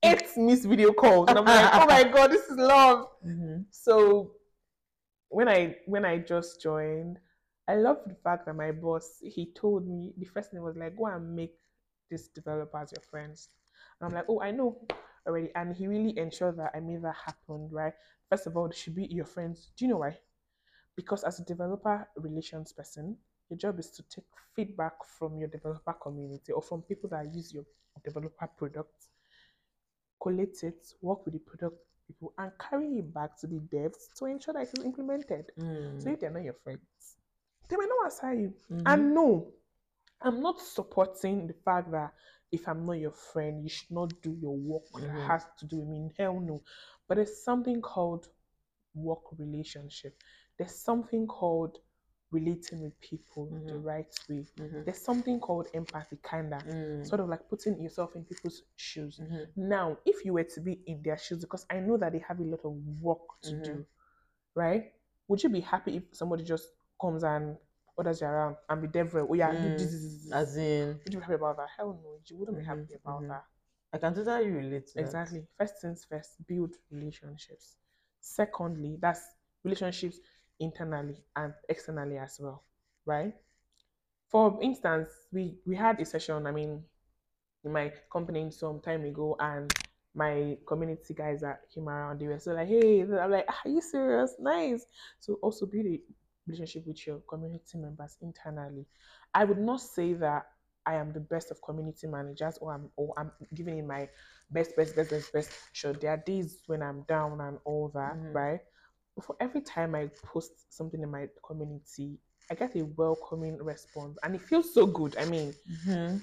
[0.02, 3.06] eight missed video calls, and I'm like, oh my god, this is love.
[3.26, 3.62] Mm-hmm.
[3.70, 4.32] So
[5.28, 7.18] when I when I just joined,
[7.66, 10.96] I love the fact that my boss he told me the first thing was like
[10.96, 11.54] go and make
[12.10, 13.48] these developers your friends.
[14.00, 14.86] And I'm like, oh, I know
[15.26, 15.50] already.
[15.54, 17.94] And he really ensured that I made that happen, right?
[18.28, 19.72] First of all, they should be your friends.
[19.76, 20.18] Do you know why?
[20.96, 23.16] Because as a developer relations person,
[23.48, 27.52] your job is to take feedback from your developer community or from people that use
[27.52, 27.64] your
[28.04, 29.08] developer products,
[30.20, 34.26] collate it, work with the product people, and carry it back to the devs to
[34.26, 35.52] ensure that it is implemented.
[35.98, 37.16] So if they're not your friends,
[37.68, 38.54] they might not answer you.
[38.70, 38.82] Mhm.
[38.86, 39.52] And no,
[40.20, 42.12] I'm not supporting the fact that
[42.52, 45.26] if I'm not your friend, you should not do your work that Mhm.
[45.26, 46.12] has to do with me.
[46.18, 46.62] Hell no.
[47.08, 48.28] But there's something called
[48.94, 50.22] work relationship.
[50.58, 51.78] There's something called
[52.30, 53.84] relating with people the Mhm.
[53.84, 54.46] right way.
[54.56, 54.84] Mhm.
[54.84, 56.58] There's something called empathy, kinda.
[56.66, 57.06] Mm.
[57.06, 59.18] Sort of like putting yourself in people's shoes.
[59.20, 59.48] Mhm.
[59.56, 62.40] Now, if you were to be in their shoes, because I know that they have
[62.40, 62.72] a lot of
[63.02, 63.64] work to Mhm.
[63.64, 63.86] do,
[64.54, 64.92] right?
[65.28, 66.68] Would you be happy if somebody just
[67.00, 67.56] comes and
[67.96, 69.26] orders you around and be devil?
[69.30, 69.76] Oh yeah, do Mm.
[69.76, 70.32] this, this, this, this.
[70.32, 71.68] As in, Would you be happy about that?
[71.76, 73.28] Hell no, you wouldn't be Mhm, happy about mhm.
[73.28, 73.44] that.
[73.92, 75.02] I can totally relate to that.
[75.02, 75.46] Exactly.
[75.58, 77.76] First things first, build relationships.
[78.20, 79.22] Secondly, that's
[79.64, 80.18] relationships
[80.60, 82.62] internally and externally as well,
[83.04, 83.34] right?
[84.28, 86.46] For instance, we we had a session.
[86.46, 86.84] I mean,
[87.64, 89.72] in my company some time ago, and
[90.14, 93.80] my community guys that came around, they were so like, "Hey," I'm like, "Are you
[93.80, 94.36] serious?
[94.38, 94.86] Nice."
[95.20, 96.00] So also build a
[96.46, 98.86] relationship with your community members internally.
[99.34, 100.46] I would not say that
[100.86, 104.08] I am the best of community managers or I'm or I'm giving in my
[104.50, 105.50] best, best, best, best, best.
[105.72, 108.32] Sure, there are days when I'm down and all that, Mhm.
[108.32, 108.60] right?
[109.14, 112.18] But for every time I post something in my community,
[112.50, 115.16] I get a welcoming response and it feels so good.
[115.18, 116.20] I mean, Mhm.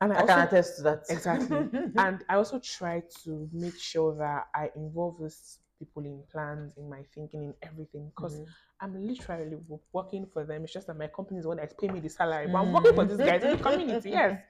[0.00, 1.02] and I, I also, can attest to that.
[1.08, 1.68] Exactly.
[1.98, 6.88] and I also try to make sure that I involve these people in plans, in
[6.88, 8.46] my thinking, in everything, because Mhm.
[8.80, 9.56] I'm literally
[9.92, 10.64] working for them.
[10.64, 12.72] It's just that my company is the one that's paying me the salary, but I'm
[12.72, 14.10] working for these guys in the community.
[14.18, 14.40] Yes,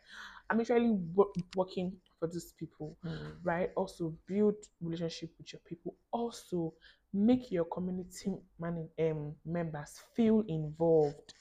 [0.50, 3.36] I'm literally wo- working for these people, Mhm.
[3.44, 3.70] right?
[3.76, 5.94] Also, build relationship with your people.
[6.10, 6.74] Also,
[7.12, 11.34] make your community man- um, members feel involved.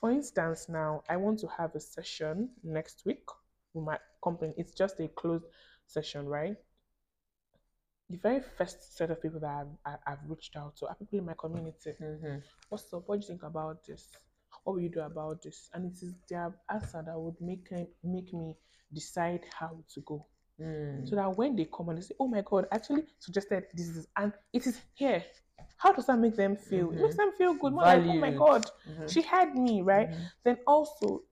[0.00, 3.24] For instance, now I want to have a session next week
[3.74, 4.52] with my company.
[4.56, 5.46] It's just a closed
[5.86, 6.56] session, right?
[8.12, 11.24] The very first set of people that I've, I've reached out to are people in
[11.24, 11.94] my community.
[12.00, 12.38] Mm-hmm.
[12.68, 13.04] What's up?
[13.06, 14.08] What do you think about this?
[14.64, 15.70] What will you do about this?
[15.72, 17.70] And it is their answer that would make
[18.04, 18.54] make me
[18.92, 20.26] decide how to go.
[20.60, 21.08] Mm.
[21.08, 24.06] So that when they come and they say, "Oh my God, actually suggested this is,"
[24.16, 25.24] and it is here.
[25.78, 26.92] How does that make them feel?
[26.92, 27.18] It makes Mhm.
[27.18, 27.72] them feel good.
[27.72, 28.30] More like, oh my.
[28.30, 29.10] God, Mhm.
[29.10, 30.10] she had me right.
[30.10, 30.30] Mhm.
[30.44, 31.22] Then also,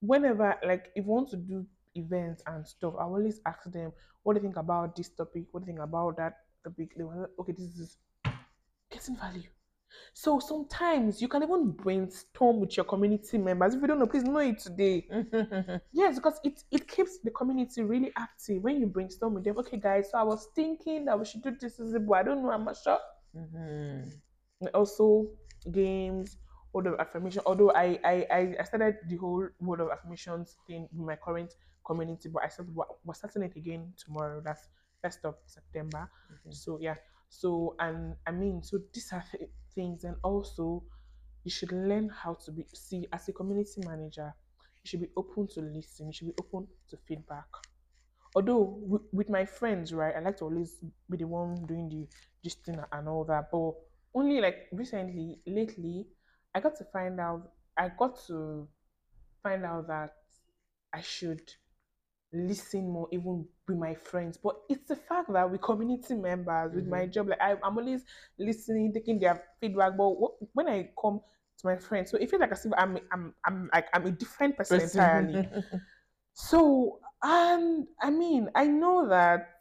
[0.00, 1.66] whenever like if we want to do
[1.98, 3.92] events and stuff, I always ask them,
[4.22, 5.46] "What do you think about this topic?
[5.50, 6.34] What do you think about that
[6.64, 7.98] topic?" They were like, "Okay, this is
[8.90, 9.50] getting value."
[10.12, 13.74] So sometimes you can even brainstorm with your community members.
[13.74, 15.06] If you don't know, please know it today.
[15.92, 19.58] Yes, because it it keeps the community really active when you brainstorm with them.
[19.58, 22.50] Okay, guys, so I was thinking that we should do this, but I don't know.
[22.50, 22.98] I'm not sure.
[23.34, 24.12] Mhm.
[24.74, 25.28] Also
[25.70, 26.36] games,
[26.72, 27.42] word of affirmation.
[27.46, 28.26] Although I I
[28.60, 31.54] I started the whole word of affirmations thing in my current
[31.88, 34.42] community, but I started we're starting it again tomorrow.
[34.44, 34.68] That's
[35.02, 36.08] first of September.
[36.30, 36.50] Okay.
[36.50, 36.94] So yeah.
[37.30, 40.84] So and I mean, so these are th- things, and also
[41.44, 44.34] you should learn how to be see as a community manager.
[44.84, 46.08] You should be open to listen.
[46.08, 47.48] You should be open to feedback.
[48.36, 50.76] Although with, with my friends, right, I like to always
[51.10, 52.06] be the one doing the
[52.44, 53.50] this thing and all that.
[53.50, 53.72] But
[54.14, 56.06] only like recently, lately,
[56.54, 57.50] I got to find out.
[57.76, 58.68] I got to
[59.42, 60.10] find out that
[60.92, 61.40] I should
[62.32, 64.38] listen more even with my friends.
[64.42, 67.10] But it's the fact that with community members with my mm-hmm.
[67.10, 68.04] job like I, i'm always
[68.38, 69.96] listening taking their feedback.
[69.96, 71.20] But wh- when i come
[71.58, 74.10] to my friends so it feels like as if i'm i'm, I'm like i'm a
[74.10, 74.80] different person.
[74.80, 75.48] entirely.
[76.34, 79.57] So and i mean i know that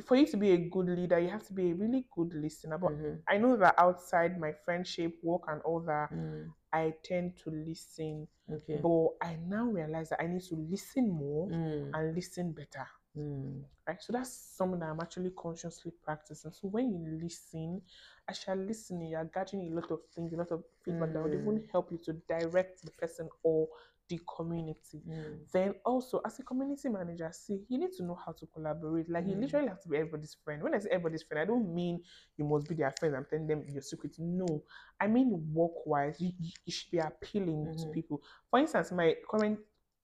[0.00, 2.78] for you to be a good leader you have to be a really good listener
[2.78, 3.22] but Mhm.
[3.28, 6.52] i know that outside my friendship work and all that Mm.
[6.72, 8.80] i tend to listen Okay.
[8.82, 11.92] but i now realize that i need to listen more Mm.
[11.94, 12.86] and listen better
[13.16, 13.64] Mm.
[13.86, 17.82] right so that's something that i'm actually consciously practicing so when you listen
[18.28, 21.34] as you're listening you're gathering a lot of things a lot of feedback that would
[21.34, 21.70] even Mm.
[21.70, 23.68] help you to direct the person or
[24.12, 25.38] the community Mm.
[25.52, 29.26] then also as a community manager see you need to know how to collaborate like
[29.26, 29.40] you Mm.
[29.40, 32.00] literally have to be everybody's friend when i say everybody's friend i don't mean
[32.36, 34.62] you must be their friend i'm telling them your secret no
[35.00, 37.92] i mean work wise you, you you should be appealing to Mhm.
[37.92, 39.58] people for instance my current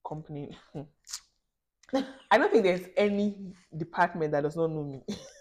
[0.07, 0.57] company
[2.31, 3.37] i don't think there's any
[3.77, 5.03] department that does not know me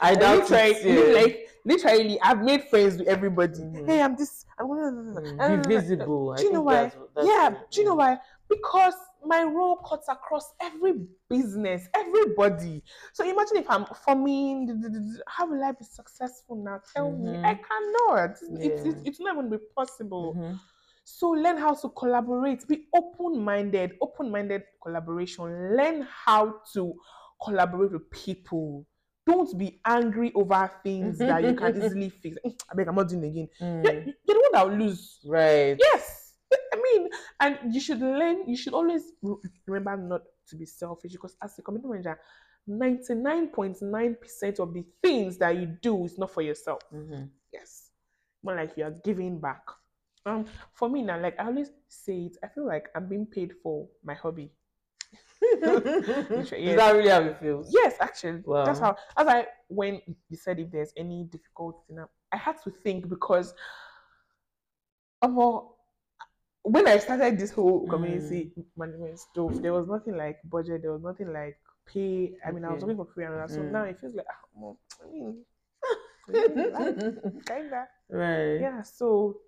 [0.00, 1.08] I doubt literally, it.
[1.08, 1.22] yeah.
[1.22, 3.86] like literally i've made friends with everybody Mhm.
[3.86, 5.66] hey i'm this i'm gonna Mm.
[5.68, 6.34] Be visible.
[6.34, 6.74] Do you know why?
[6.74, 8.18] that's- that's yeah, it, do you know why?
[8.48, 12.82] Because my role cuts across every business, everybody.
[13.14, 14.68] So imagine if I'm forming,
[15.26, 16.80] how will I be successful now?
[16.94, 17.44] Tell me, Mhm.
[17.44, 18.30] I cannot.
[18.30, 20.34] It's, it's, it's not even be possible.
[20.34, 20.58] Mhm.
[21.04, 22.66] So learn how to collaborate.
[22.68, 23.96] Be open-minded.
[24.00, 25.76] Open-minded collaboration.
[25.76, 26.94] Learn how to
[27.42, 28.84] collaborate with people.
[29.26, 32.36] Don't be angry over things that you can easily fix.
[32.70, 33.48] I beg, I'm not doing it again.
[33.60, 34.06] You're, Mm.
[34.26, 35.20] you're the one that will lose.
[35.24, 35.76] Right.
[35.78, 36.34] Yes.
[36.52, 37.08] I mean,
[37.40, 39.02] and you should learn, you should always
[39.66, 42.18] remember not to be selfish because as a community manager,
[42.68, 46.80] 99.9% of the things that you do is not for yourself.
[46.92, 47.30] Mhm.
[47.52, 47.90] Yes.
[48.42, 49.62] More like you are giving back.
[50.26, 53.52] Um, for me now, like I always say it, I feel like I'm being paid
[53.62, 54.50] for my hobby.
[55.62, 56.76] Is yes.
[56.76, 57.68] that really how it feels?
[57.72, 58.42] Yes, actually.
[58.46, 61.98] That's how as I when you said if there's any difficult thing,
[62.32, 63.54] I had to think because
[65.22, 65.74] um, of all
[66.62, 68.64] when I started this whole community mm.
[68.76, 72.32] management stuff, there was nothing like budget, there was nothing like pay.
[72.46, 73.50] I mean, I was working for free and all that.
[73.50, 73.70] So Mm.
[73.70, 75.44] now it feels like ah, well, I mean,
[77.44, 78.60] kind of right.
[78.60, 78.82] yeah.
[78.82, 79.40] So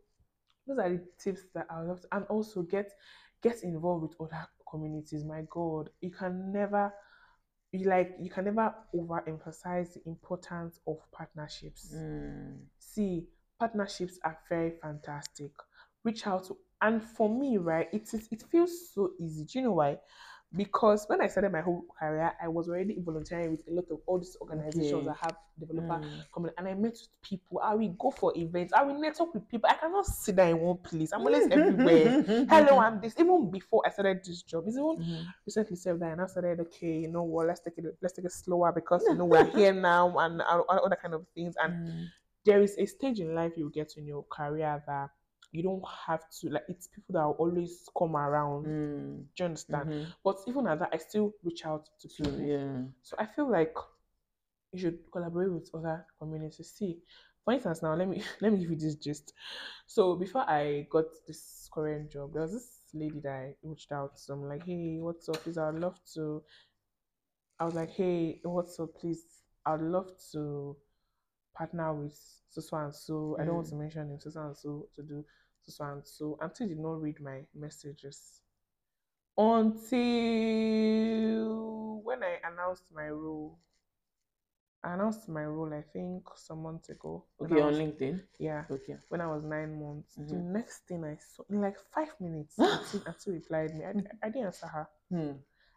[0.67, 2.93] those are the tips that I would love to, and also get
[3.43, 5.25] get involved with other communities.
[5.25, 6.93] My God, you can never
[7.73, 11.95] you like you can never overemphasize the importance of partnerships.
[11.95, 12.59] Mm.
[12.79, 13.27] See,
[13.59, 15.51] partnerships are very fantastic.
[16.05, 19.45] Reach out to and for me, right, it is it feels so easy.
[19.45, 19.99] Do you know why?
[20.55, 23.99] Because when I started my whole career, I was already volunteering with a lot of
[24.07, 25.07] all these organizations Okay.
[25.07, 26.23] that have developer Mm.
[26.33, 27.59] coming and I met with people.
[27.63, 28.73] I will go for events.
[28.73, 29.69] I will network with people.
[29.69, 31.13] I cannot sit down in one place.
[31.13, 32.23] I'm always everywhere.
[32.49, 33.15] Hello, I'm this.
[33.19, 35.27] Even before I started this job, it's even Mhm.
[35.45, 38.25] recently said that and I started okay, you know what, let's take it let's take
[38.25, 41.55] it slower because you know we're here now and uh, other kind of things.
[41.63, 42.07] And Mm.
[42.45, 45.11] there is a stage in life you get in your career that
[45.57, 48.67] you don't have to like it's people that will always come around.
[48.67, 49.17] Mm.
[49.35, 49.89] Do you understand?
[49.89, 50.07] Mhm.
[50.25, 52.41] But even at that, I still reach out to people.
[52.41, 52.83] yeah.
[53.03, 53.75] So I feel like
[54.73, 56.71] you should collaborate with other communities.
[56.77, 56.99] See,
[57.45, 59.33] for instance, now let me let me give you this gist.
[59.87, 64.17] So before I got this current job, there was this lady that I reached out
[64.27, 64.33] to.
[64.33, 65.43] I'm like, hey, what's up?
[65.43, 66.43] Please, I'd love to.
[67.59, 68.91] I was like, hey, what's up?
[69.01, 69.25] Please,
[69.65, 70.77] I'd love to
[71.55, 72.19] partner with
[72.51, 73.37] so so and so.
[73.41, 73.71] I don't want Mm.
[73.71, 75.25] to mention him, so so and so to do
[75.67, 76.39] so so and so.
[76.41, 78.41] Until did not read my messages.
[80.97, 83.59] Until when I announced my role.
[84.85, 87.25] I announced my role, I think, some months ago.
[87.43, 88.23] Okay, I on was- LinkedIn.
[88.39, 88.97] Yeah, Okay.
[89.09, 90.15] when I was nine months.
[90.15, 90.45] The Mhm.
[90.53, 93.91] next thing I saw, in like five minutes, until, until replied me, I,
[94.23, 94.89] I didn't answer her.
[95.11, 95.33] Hmm.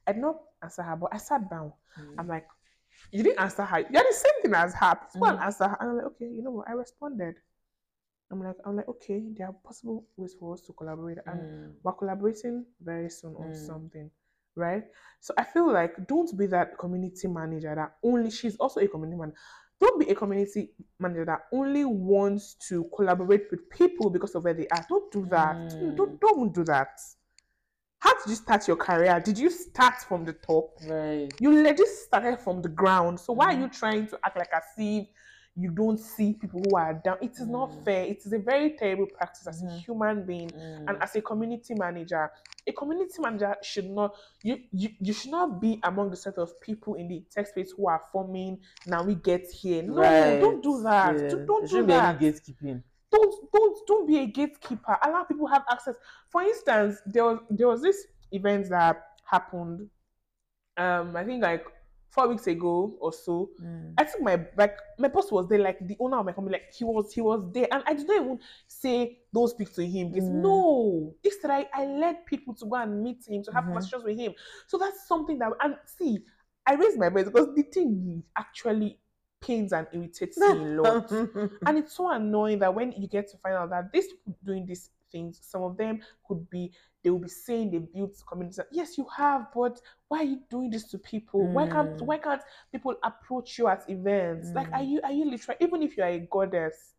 [0.06, 1.74] I did not answer her, but I sat down.
[1.96, 2.20] Hmm.
[2.20, 2.48] I'm like,
[3.12, 3.80] you didn't answer her.
[3.80, 5.00] You're the same thing as her.
[5.16, 5.42] And Mhm.
[5.42, 5.78] answer her.
[5.80, 6.70] And I'm like, okay, you know what?
[6.70, 7.36] I responded.
[8.32, 11.72] I'm like, I'm like, okay, there are possible ways for us to collaborate, and Hmm.
[11.84, 13.66] we're collaborating very soon on Mm.
[13.66, 14.12] something,
[14.56, 14.84] right?
[15.20, 19.20] So I feel like don't be that community manager that only she's also a community
[19.20, 19.38] manager.
[19.80, 24.54] Don't be a community manager that only wants to collaborate with people because of where
[24.54, 24.86] they are.
[24.90, 25.58] Don't do that.
[25.82, 25.96] Mm.
[25.96, 27.00] Don't don't do that.
[28.00, 29.20] How did you start your career?
[29.20, 30.78] Did you start from the top?
[30.88, 31.30] Right.
[31.40, 33.20] You legit started from the ground.
[33.20, 35.08] So why are you trying to act like a if
[35.60, 37.18] you don't see people who are down?
[37.22, 37.84] It is not Mm.
[37.84, 38.04] fair.
[38.06, 39.80] It is a very terrible practice as a Mhm.
[39.86, 40.88] human being Hmm.
[40.90, 42.32] and as a community manager.
[42.68, 46.60] A community manager should not you, you you should not be among the set of
[46.62, 48.60] people in the tech space who are forming.
[48.86, 49.82] Now we get here.
[49.84, 50.02] No,
[50.40, 51.16] don't do that.
[51.16, 51.28] Yeah.
[51.30, 52.84] Do- There Don't do shouldn't be any that gatekeeping.
[53.12, 55.96] don't don't don't be a gatekeeper allow people have access
[56.30, 58.96] for instance there was there was this event that
[59.26, 59.90] happened
[60.78, 61.66] um i think like
[62.10, 63.92] four weeks ago or so Hmm.
[63.98, 66.74] i think my like my boss was there like the owner of my company like
[66.74, 70.10] he was he was there and i did not even say don't speak to him
[70.12, 70.42] because Mm.
[70.42, 73.68] no instead I, I led people to go and meet him to have Mhm.
[73.68, 74.34] conversations with him
[74.68, 76.20] so that's something that and see
[76.66, 79.00] i raised my voice because the thing actually
[79.42, 81.12] pains and irritates me a lot
[81.66, 84.66] and it's so annoying that when you get to find out that these people doing
[84.66, 86.72] these things, some of them could be
[87.04, 88.62] they will be saying they built community.
[88.72, 91.50] Yes, you have, but why are you doing this to people?
[91.52, 92.06] Why can't Mm.
[92.06, 92.42] why can't
[92.72, 94.52] people approach you at events?
[94.54, 94.90] Like, are Mm.
[94.90, 96.94] you are you literally even if you are a goddess,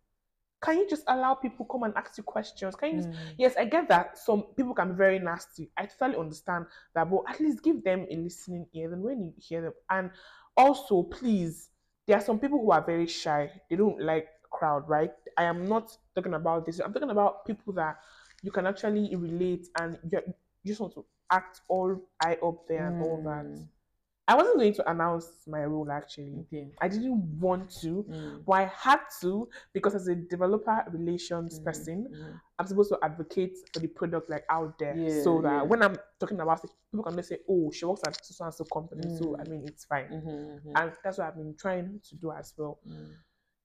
[0.62, 2.74] can you just allow people come and ask you questions?
[2.76, 2.96] Can you?
[2.98, 3.34] Just, Hmm.
[3.38, 5.70] yes, I get that some people can be very nasty.
[5.76, 8.90] I totally understand that, but at least give them a listening ear.
[8.90, 10.11] Then when you hear them, and
[10.57, 11.70] also please,
[12.07, 13.51] there are some people who are very shy.
[13.70, 15.12] They don't like crowd, right?
[15.38, 16.78] I am not talking about this.
[16.80, 17.98] I'm talking about people that
[18.43, 20.20] you can actually relate and you
[20.64, 23.45] just want to act all eye up there and all that.
[23.47, 23.66] Mm.
[24.28, 26.36] I wasn't going to announce my role actually.
[26.47, 26.70] Okay.
[26.80, 28.45] I didn't want to, Mm.
[28.47, 31.64] but I had to because as a developer relations Mhm.
[31.64, 32.41] person, Mhm.
[32.59, 35.62] I'm supposed to advocate for the product like out there, Yeah, so that yeah.
[35.62, 38.55] when I'm talking about it, people can just say, "Oh, she works at so and
[38.55, 39.49] so company," so I Mm.
[39.49, 40.72] mean it's fine, Mhm, mhm.
[40.76, 42.78] and that's what I've been trying to do as well.
[42.86, 43.16] Mm.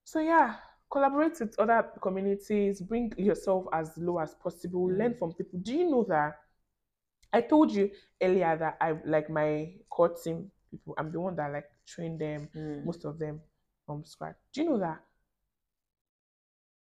[0.05, 0.55] So yeah,
[0.89, 5.19] collaborate with other communities, bring yourself as low as possible, learn Mm.
[5.19, 5.59] from people.
[5.59, 6.39] Do you know that?
[7.33, 10.93] I told you earlier that I like my core team people.
[10.97, 12.85] I'm the one that like train them, Mm.
[12.85, 13.41] most of them
[13.85, 14.37] from scratch.
[14.53, 15.01] Do you know that?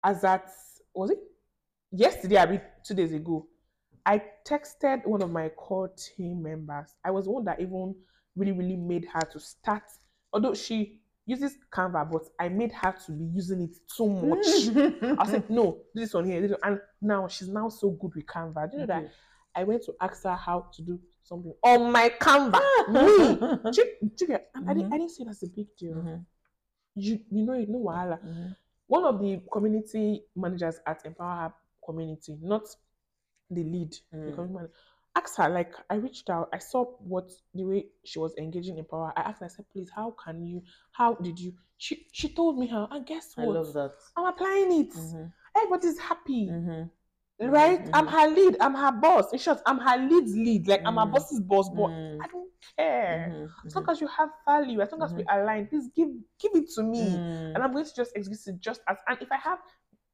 [0.03, 0.49] As that
[0.93, 1.19] was it
[1.91, 2.37] yesterday?
[2.37, 3.47] I mean, two days ago,
[4.05, 6.93] I texted one of my core team members.
[7.03, 7.95] I was the one that even
[8.35, 9.83] really, really made her to start.
[10.33, 14.45] Although she uses Canva, but I made her to be using it too much.
[15.19, 16.59] I said, no, this one here, this one.
[16.63, 18.69] and now she's now so good with Canva.
[18.71, 19.11] Do you know that
[19.55, 22.59] I went to ask her how to do something on my Canva?
[23.63, 25.93] Me, Chick- chicken, and I, didn't, I didn't say that's a big deal.
[25.95, 26.25] Mhm,
[26.95, 28.19] You, you know, it, no wahala.
[28.23, 28.55] mhm.
[28.87, 31.53] One of the community managers at Empower Her
[31.85, 32.63] Community, not
[33.49, 34.35] the lead, the Mm.
[34.35, 34.73] community manager,
[35.15, 38.85] asked her, like, I reached out, I saw what the way she was engaging in
[38.85, 39.13] power.
[39.15, 41.53] I asked her, I said, please, how can you, how did you?
[41.77, 43.55] She she told me how, and guess what?
[43.55, 43.93] I love that.
[44.15, 44.93] I'm applying it.
[44.93, 46.47] Mhm, Everybody's happy.
[46.49, 46.89] mhm,
[47.41, 47.89] Right?
[47.93, 48.11] I'm mhm.
[48.11, 48.57] her lead.
[48.61, 49.33] I'm her boss.
[49.33, 50.67] In short, I'm her lead's lead.
[50.67, 51.11] Like I'm her Mm.
[51.11, 52.21] boss's boss, but Mm.
[52.21, 53.33] I don't care.
[53.33, 56.09] mhm, As long as you have value, as long as we align, please give
[56.39, 57.17] give it to me.
[57.17, 57.55] Mm.
[57.55, 59.59] And I'm going to just execute it just as and if I have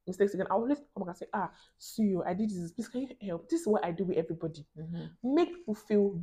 [0.06, 2.72] mistakes again, I'll always come back and say, ah, see you, I did this.
[2.72, 3.48] Please can you help?
[3.48, 4.64] This is what I do with everybody.
[4.76, 6.20] Mhm, Make people feel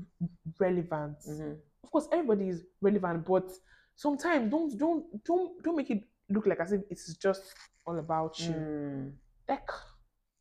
[0.59, 1.17] relevant.
[1.27, 1.57] mhm.
[1.83, 3.49] Of course, everybody is relevant, but
[3.95, 7.53] sometimes don't don't don't don't make it look like as if it's just
[7.85, 9.13] all about you Mm.
[9.47, 9.69] like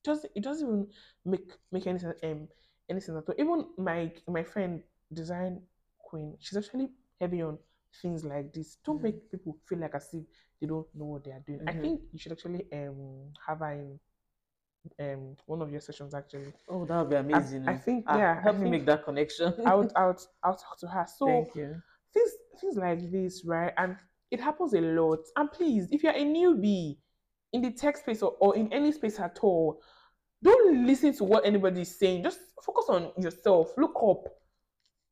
[0.03, 0.87] does it doesn't even
[1.25, 2.49] make make any sense um
[2.89, 3.35] any sense at all.
[3.39, 4.83] Even my my friend
[5.13, 5.61] design
[5.99, 7.59] queen, she's actually heavy on
[8.03, 8.77] things like this.
[8.85, 9.03] Don't Mhm.
[9.05, 10.25] make people feel like as if
[10.61, 11.61] they don't know what they are doing.
[11.67, 11.81] I Mhm.
[11.81, 13.99] think you should actually um have her in
[15.01, 16.53] um one of your sessions actually.
[16.69, 17.69] Oh, that would be amazing.
[17.69, 19.55] I think- Ah, yeah, I help me think make that connection.
[19.67, 21.07] I would I would I'll talk to her.
[21.07, 21.81] So Thank you.
[22.13, 22.31] things
[22.61, 23.73] things like this, right?
[23.77, 23.97] And
[24.31, 25.21] it happens a lot.
[25.37, 26.99] And please, if you're a newbie
[27.53, 29.81] in the tech space or, or in any space at all,
[30.43, 32.23] don't listen to what anybody is saying.
[32.23, 33.73] Just focus on yourself.
[33.77, 34.25] Look up.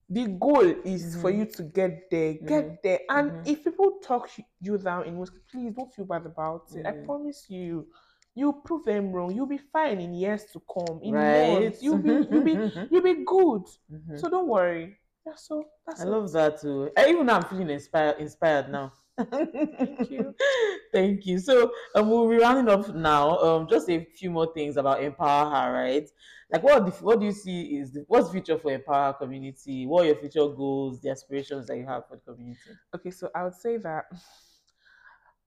[0.09, 1.39] The goal is for Mhm.
[1.39, 2.79] you to get there, get Mhm.
[2.83, 3.01] there.
[3.09, 3.47] And Mhm.
[3.47, 4.31] if people talk
[4.61, 6.83] you down in most, please don't feel bad about it.
[6.87, 7.05] I Mm.
[7.07, 7.89] promise you,
[8.35, 9.35] you prove them wrong.
[9.35, 11.01] You'll be fine in years to come.
[11.03, 11.33] In right.
[11.33, 12.53] months, you'll be you'll be
[12.91, 13.63] you'll be good.
[13.91, 14.19] Mhm.
[14.19, 14.99] So don't worry.
[15.27, 15.35] Yeah.
[15.37, 16.09] So that's I it.
[16.09, 16.91] love that too.
[16.97, 18.93] I, even now I'm feeling inspired inspired now.
[19.17, 20.35] Thank you.
[20.93, 21.39] Thank you.
[21.39, 23.39] So um, we'll be rounding up now.
[23.39, 26.09] Um, just a few more things about Empower Her, right?
[26.51, 29.19] Like, what the, what do you see is the, what's the future for Empower Her
[29.19, 29.87] community?
[29.87, 32.61] What are your future goals, the aspirations that you have for the community?
[32.95, 34.05] Okay, so I would say that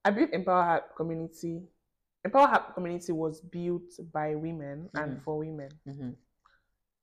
[0.05, 1.61] I believe Empower Her community,
[2.24, 5.24] Empower Her community was built by women and Mhm.
[5.24, 5.70] for women.
[5.88, 6.11] Mm-hmm.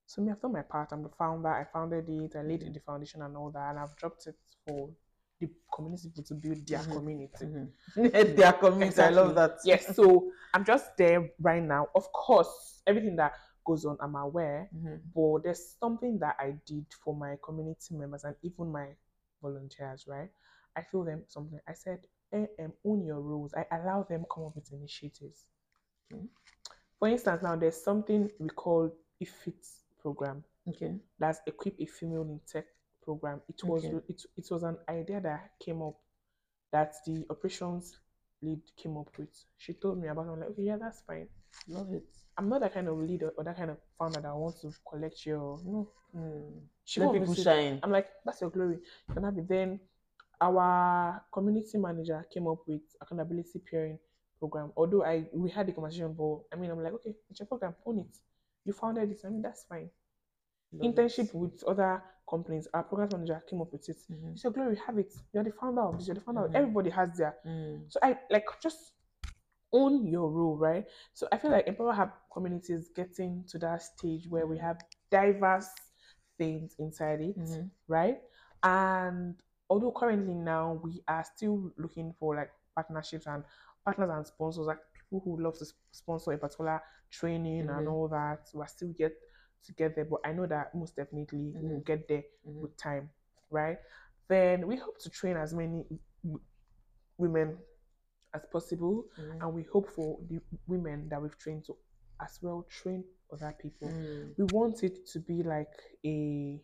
[0.07, 0.89] So me, I've done my part.
[0.91, 1.49] I'm the founder.
[1.49, 2.35] I founded it.
[2.35, 2.73] I laid Mhm.
[2.73, 4.35] the foundation and all that, and I've dropped it
[4.67, 4.89] for
[5.47, 6.91] the community people to build their Mhm.
[6.91, 7.45] community.
[7.45, 8.35] Mm-hmm.
[8.35, 9.01] Their community.
[9.01, 9.57] I love that.
[9.63, 9.95] Yes.
[9.95, 11.87] So I'm just there right now.
[11.95, 13.33] Of course, everything that
[13.65, 14.69] goes on, I'm aware.
[15.15, 18.87] But there's something that I did for my community members and even my
[19.41, 20.29] volunteers, right?
[20.75, 21.59] I feel them something.
[21.67, 21.99] I said,
[22.33, 23.53] eh, um, own your rules.
[23.53, 25.45] I allow them come up with initiatives.
[26.13, 26.21] Okay.
[26.99, 28.91] For instance, now there's something we call
[29.21, 29.67] IFIT
[29.99, 30.43] program.
[30.69, 30.95] Okay.
[31.19, 32.65] That's equip a female in tech
[33.05, 33.41] program.
[33.47, 33.97] It was Okay.
[34.09, 35.95] it, it was an idea that came up
[36.71, 37.97] that the operations
[38.41, 39.29] lead came up with.
[39.57, 40.25] She told me about.
[40.27, 40.29] it.
[40.31, 41.27] I'm like, okay, yeah, that's fine.
[41.67, 42.03] Love it.
[42.37, 45.25] I'm not that kind of leader or that kind of founder that wants to collect
[45.25, 45.89] your no.
[46.15, 46.61] Mm.
[46.83, 47.79] She Let people shine.
[47.83, 48.79] I'm like, that's your glory.
[49.07, 49.47] You can have it.
[49.47, 49.79] Then
[50.41, 53.97] our community manager came up with accountability peering
[54.39, 54.71] program.
[54.75, 57.75] Although I we had the conversation, but I mean I'm like, okay, it's your program,
[57.85, 58.17] own it.
[58.65, 59.21] You founded it.
[59.25, 59.89] I mean that's fine.
[60.73, 60.95] Love it.
[60.95, 62.67] Internship with other companies.
[62.73, 63.97] Our program manager came up with it.
[64.09, 64.31] Mhm.
[64.33, 65.13] It's your glory, have it.
[65.33, 66.55] You're the founder of this, you're the founder of Mhm.
[66.55, 67.91] everybody has their Mm.
[67.91, 68.93] so I like just
[69.71, 70.87] own your role, right?
[71.13, 74.61] So I feel like Empower Her community is getting to that stage where we Mhm.
[74.61, 74.77] have
[75.09, 75.69] diverse
[76.37, 77.69] things inside it, Mhm.
[77.87, 78.21] right?
[78.63, 83.43] And although currently now we are still looking for like partnerships and
[83.83, 87.91] partners and sponsors, like people who love to sponsor a particular training and Mhm.
[87.91, 89.13] all that, we're still get
[89.63, 90.05] to get there.
[90.05, 91.85] But I know that most definitely we'll Mhm.
[91.85, 92.61] get there Mhm.
[92.61, 93.09] with time,
[93.49, 93.77] right?
[94.27, 95.85] Then we hope to train as many
[96.23, 96.41] w-
[97.17, 97.57] women
[98.33, 99.41] as possible, Mhm.
[99.41, 101.77] and we hope for the women that we've trained to
[102.19, 103.89] as well train other people.
[103.89, 104.35] Mm.
[104.37, 105.73] We want it to be like
[106.05, 106.61] a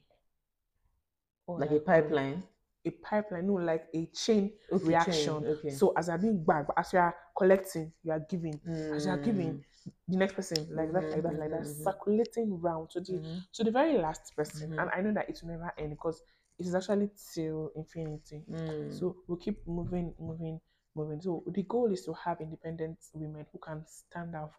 [1.47, 2.43] Like a pipeline.
[2.85, 5.45] A pipeline, no, like a chain Okay, chain, reaction.
[5.45, 5.69] Okay.
[5.69, 8.59] So as you're being back, but as you are collecting, you are giving.
[8.95, 9.63] As you are giving, Mm.
[10.07, 11.83] the next person like that, Mhm, like that, like that, mhm, mhm.
[11.83, 13.43] circulating round to the Mhm.
[13.53, 14.69] to the very last person.
[14.69, 14.79] Mhm.
[14.79, 16.21] And I know that it will never end because
[16.59, 18.43] it is actually till infinity.
[18.49, 18.91] Mm.
[18.99, 20.59] So we'll keep moving, moving,
[20.95, 21.21] moving.
[21.21, 24.53] So the goal is to have independent women who can stand up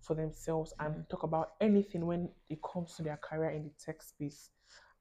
[0.00, 1.08] for themselves and Mhm.
[1.08, 4.50] talk about anything when it comes to their career in the tech space.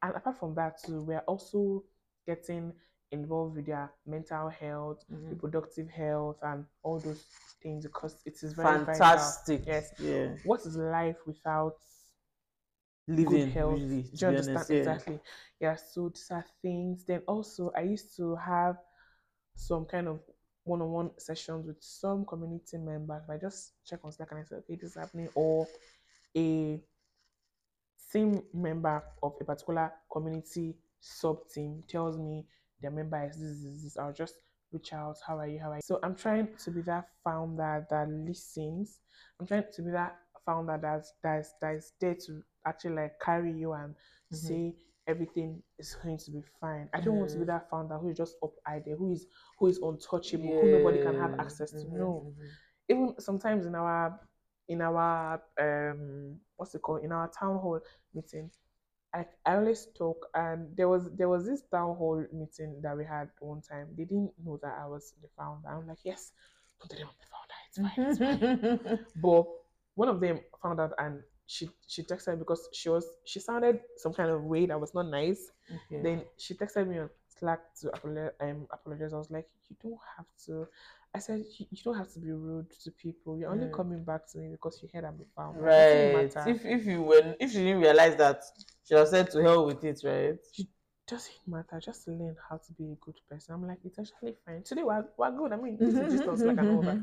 [0.02, 1.84] And apart from that, too, we are also
[2.26, 2.74] getting
[3.12, 5.30] involved with their mental health, Mhm.
[5.32, 7.24] reproductive health, and all those
[7.62, 8.94] things because it is very vital.
[8.94, 9.66] Fantastic.
[9.66, 9.94] Yes.
[10.00, 10.36] Yeah.
[10.44, 11.78] What is life without
[13.08, 13.80] Living good health.
[13.80, 14.02] really.
[14.02, 14.56] Do you understand?
[14.58, 14.78] honest, yeah.
[14.78, 15.20] Exactly.
[15.60, 17.06] Yeah, so these are things.
[17.06, 18.78] Then also I used to have
[19.54, 20.20] some kind of
[20.64, 23.30] one-on-one sessions with some community members.
[23.30, 25.68] I just check on Slack and I say, okay, this is happening, or
[26.36, 26.82] a
[28.12, 30.76] team member of a particular community
[31.06, 32.46] sub team tells me
[32.82, 33.98] their member is this, this, this.
[33.98, 34.36] I'll just
[34.72, 35.18] reach out.
[35.26, 35.60] How are you?
[35.60, 35.82] How are you?
[35.84, 39.00] So I'm trying to be that founder that listens.
[39.40, 43.52] I'm trying to be that founder that's that's that is there to actually like carry
[43.52, 43.96] you and
[44.32, 44.38] Mhm.
[44.38, 44.76] say
[45.08, 46.90] everything is going to be fine.
[46.94, 47.48] I don't want to be Mhm.
[47.48, 49.28] that founder who is just up there, who is
[49.60, 51.88] who is untouchable, who nobody can have access to.
[51.88, 52.50] Mhm, No mhm.
[52.90, 54.20] even sometimes in our
[54.68, 57.80] in our um what's it called in our town hall
[58.14, 58.50] meeting
[59.16, 63.06] I, I always talk and there was there was this town hall meeting that we
[63.06, 66.34] had one time they didn't know that i was the founder i'm like yes
[66.80, 68.40] don't tell them i'm the founder it's fine,
[68.80, 69.00] it's fine.
[69.22, 69.46] but
[69.96, 74.14] one of them found out and she she texted because she was she sounded some
[74.14, 76.02] kind of way that was not nice Okay.
[76.04, 77.92] then she texted me on Slack to
[78.42, 79.14] um, apologize.
[79.14, 80.68] I was like, you don't have to.
[81.14, 83.38] I said, you, you don't have to be rude to people.
[83.38, 83.74] You're only Mm.
[83.74, 85.60] coming back to me because you heard I'm the founder.
[85.60, 86.32] Right.
[86.46, 88.42] If if you when if you didn't realize that,
[88.86, 90.40] she was said to hell with it, right?
[90.52, 90.70] She
[91.08, 91.80] doesn't matter.
[91.80, 93.56] Just learn how to be a good person.
[93.56, 94.64] I'm like, it's actually fine.
[94.64, 95.54] Today we're, we're good.
[95.54, 97.00] I mean, this is just on Slack and all that.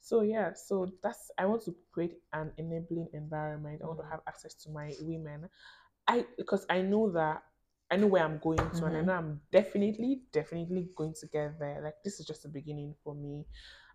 [0.00, 3.80] So yeah, so that's I want to create an enabling environment.
[3.82, 5.48] I want to have access to my women.
[6.06, 7.42] I because I know that
[7.90, 9.06] I know where I'm going to, and I Mhm.
[9.06, 11.80] know I'm definitely, definitely going to get there.
[11.82, 13.46] Like this is just the beginning for me.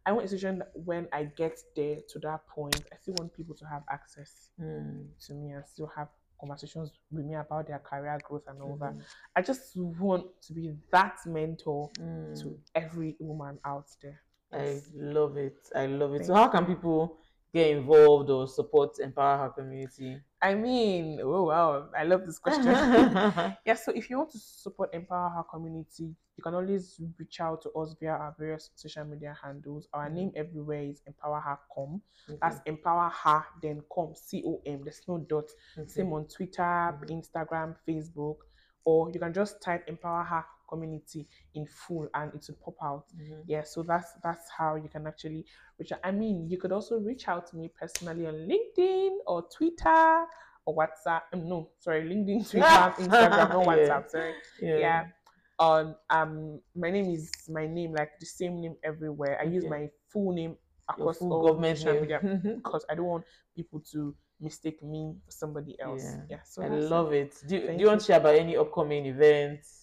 [0.05, 3.34] I want a situation that when I get there to that point, I still want
[3.34, 5.11] people to have access Mm.
[5.28, 6.09] to me and still have
[6.42, 8.94] conversations with me about their career growth and all that.
[8.96, 9.04] Mhm.
[9.36, 12.42] I just want to be that mentor Mm.
[12.42, 14.20] to every woman out there.
[14.54, 15.70] I love it.
[15.74, 16.26] I love it.
[16.26, 17.18] so, how can people
[17.54, 20.20] get involved or support Empower Her community?
[20.41, 22.66] I mean, oh wow, I love this question.
[23.66, 27.62] yeah, so if you want to support Empower Her community, you can always reach out
[27.64, 29.88] to us via our various social media handles.
[29.93, 30.14] Our Mhm.
[30.14, 32.02] name everywhere is Empower Her Com.
[32.28, 34.84] Okay, That's Empower Her, then Com, C O M.
[34.84, 35.45] There's no dot.
[35.78, 35.88] okay.
[35.88, 37.10] Same on Twitter, Mhm.
[37.22, 38.38] Instagram, Facebook,
[38.84, 43.05] or you can just type Empower Her community in full and it will pop out.
[43.15, 43.43] Mhm.
[43.47, 45.45] Yeah, so that's that's how you can actually
[45.78, 45.99] reach out.
[46.03, 50.26] I mean, you could also reach out to me personally on LinkedIn or Twitter
[50.65, 51.22] or WhatsApp.
[51.34, 53.74] um, No, sorry, LinkedIn, Twitter, Instagram, not Yeah.
[53.74, 54.09] WhatsApp.
[54.09, 54.34] Sorry.
[54.61, 54.78] Yeah.
[54.78, 55.03] Yeah.
[55.59, 59.38] On um, my name is my name, like the same name everywhere.
[59.39, 59.69] I use Okay.
[59.69, 60.55] my full name
[60.89, 62.19] across full all government social media
[62.57, 66.01] because I don't want people to mistake me for somebody else.
[66.03, 66.26] Yeah.
[66.38, 66.41] Yeah.
[66.43, 67.36] so I love it.
[67.47, 69.80] Do, do you want to share about any upcoming events?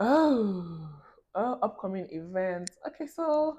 [0.00, 0.88] Oh,
[1.34, 2.76] oh, upcoming events.
[2.86, 3.56] Okay, so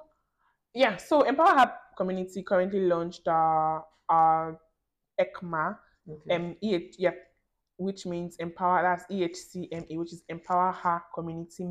[0.74, 3.80] yeah, so Empower Her community currently launched uh,
[4.10, 4.60] our
[5.20, 5.78] ECMA,
[6.10, 6.36] Okay.
[6.36, 7.12] um, EH, yeah,
[7.78, 8.84] which means Empower.
[8.84, 11.68] That's EHCMA, which is Empower Her Community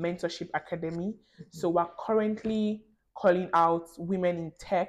[0.00, 1.14] Mentorship Academy.
[1.50, 2.84] So we're currently
[3.14, 4.88] calling out women in tech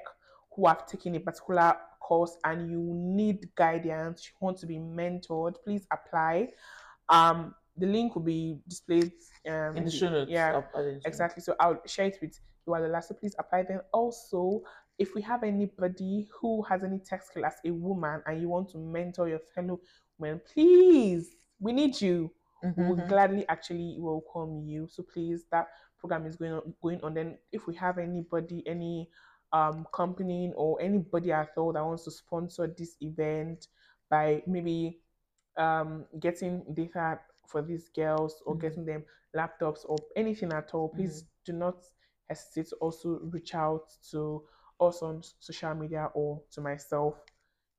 [0.56, 5.56] who have taken a particular course and you need guidance, you want to be mentored,
[5.64, 6.50] please apply.
[7.10, 9.12] Um, the link will be displayed
[9.48, 10.32] um, in the show notes.
[10.32, 11.42] Yeah, I'll add it in the show exactly.
[11.44, 12.82] So I'll share it with you all.
[12.82, 13.10] The last.
[13.10, 13.64] So please apply.
[13.64, 14.62] Then also,
[15.00, 18.70] if we have anybody who has any tech skill as a woman and you want
[18.72, 19.80] to mentor your fellow
[20.20, 22.32] women, please, we need you
[22.64, 22.78] notes.
[22.78, 22.90] we Mhm.
[22.90, 24.88] will gladly actually welcome you.
[24.88, 25.68] So please, that
[25.98, 27.14] program is going on going on.
[27.16, 29.10] Then if we have anybody, any
[29.52, 33.68] um company or anybody at all that wants to sponsor this event
[34.10, 35.00] by maybe
[35.58, 38.60] um getting data for these girls or Mhm.
[38.62, 41.84] getting them laptops or anything at all, please do not
[42.30, 44.44] hesitate to also reach out to
[44.80, 47.16] us on social media or to myself.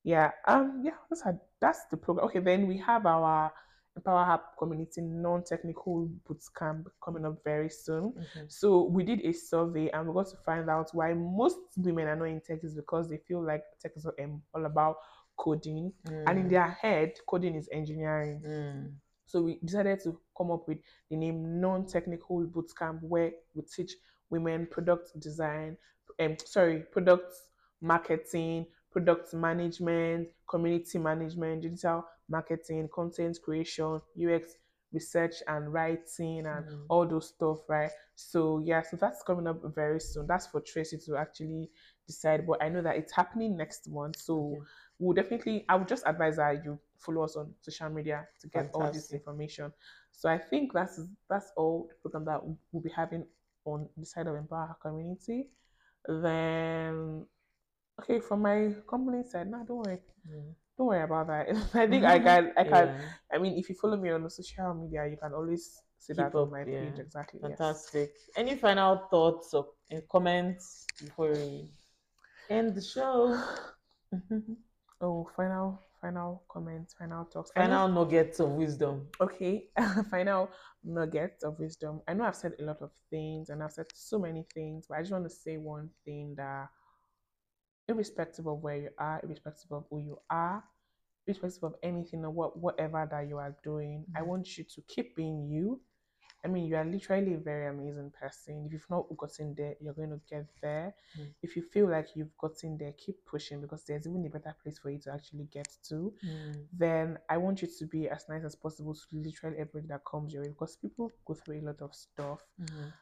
[0.03, 2.27] Yeah, um, yeah, that's how, that's the program.
[2.27, 3.53] Okay, then we have our
[3.97, 8.13] Empower Her Community Non-Technical Bootcamp coming up very soon.
[8.19, 8.45] Okay.
[8.49, 12.17] So we did a survey and we got to find out why most women are
[12.17, 14.97] not in tech is because they feel like tech is um, all about
[15.37, 15.93] coding,
[16.27, 16.51] and in Mm.
[16.51, 18.43] their head, coding is engineering.
[18.45, 18.93] Mm.
[19.35, 20.79] So we decided to come up with
[21.11, 23.95] the name Non-Technical Bootcamp, where we teach
[24.31, 25.77] women product design,
[26.21, 27.35] um, sorry, product
[27.83, 34.55] marketing, product management, community management, digital marketing, content creation, UX
[34.93, 36.85] research and writing, and Mm.
[36.89, 37.91] all those stuff, right?
[38.15, 40.29] So yeah, so that's coming up very soon.
[40.29, 41.73] That's for Tracy to actually
[42.07, 44.17] decide, but I know that it's happening next month.
[44.17, 44.61] So Okay.
[45.05, 48.71] We'll definitely I would just advise that you follow us on social media to get
[48.73, 49.73] all this information.
[50.13, 50.99] So I think that's
[51.29, 52.41] that's all the program that
[52.73, 53.27] we'll be having
[53.67, 55.49] on the side of Empower Her Community.
[56.09, 57.27] Then
[58.01, 60.01] okay, from my company side, no, don't worry.
[60.27, 60.55] Mm.
[60.79, 61.49] Don't worry about that.
[61.75, 63.01] I think I can I can Yeah.
[63.33, 66.33] I mean if you follow me on the social media, you can always see Keep
[66.33, 66.89] that on my yeah.
[66.89, 67.41] page exactly.
[67.43, 67.59] yes.
[67.59, 68.13] Fantastic.
[68.37, 69.67] Any final thoughts or
[70.11, 71.69] comments before we
[72.49, 73.39] end the show?
[75.01, 77.51] Oh, final final comments, final talks.
[77.57, 79.09] I know- final nuggets of wisdom.
[79.21, 79.69] okay
[80.11, 80.51] final
[80.85, 84.19] nuggets of wisdom i know i've said a lot of things and i've said so
[84.19, 86.69] many things but i just want to say one thing that
[87.89, 90.63] irrespective of where you are irrespective of who you are
[91.27, 94.27] irrespective of anything or what whatever that you are doing i Mhm.
[94.27, 95.81] want you to keep being you
[96.45, 99.95] i mean you are literally a very amazing person if you've not gotten there you're
[99.95, 101.33] going to get there Mm.
[101.43, 104.79] if you feel like you've gotten there keep pushing because there's even a better place
[104.79, 106.67] for you to actually get to Mm.
[106.73, 110.33] then I want you to be as nice as possible to literally everybody that comes
[110.33, 112.41] your way because people go through a lot of stuff.
[112.61, 112.93] Mhm.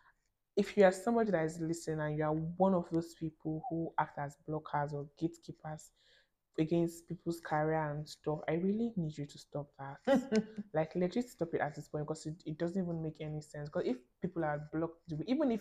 [0.54, 3.92] If you are somebody that is listening and you are one of those people who
[3.98, 5.90] act as blockers or gatekeepers
[6.58, 10.20] against people's career and stuff, I really need you to stop that.
[10.74, 13.68] like legit stop it at this point because it, it doesn't even make any sense.
[13.68, 15.60] Because if people are blocked, even if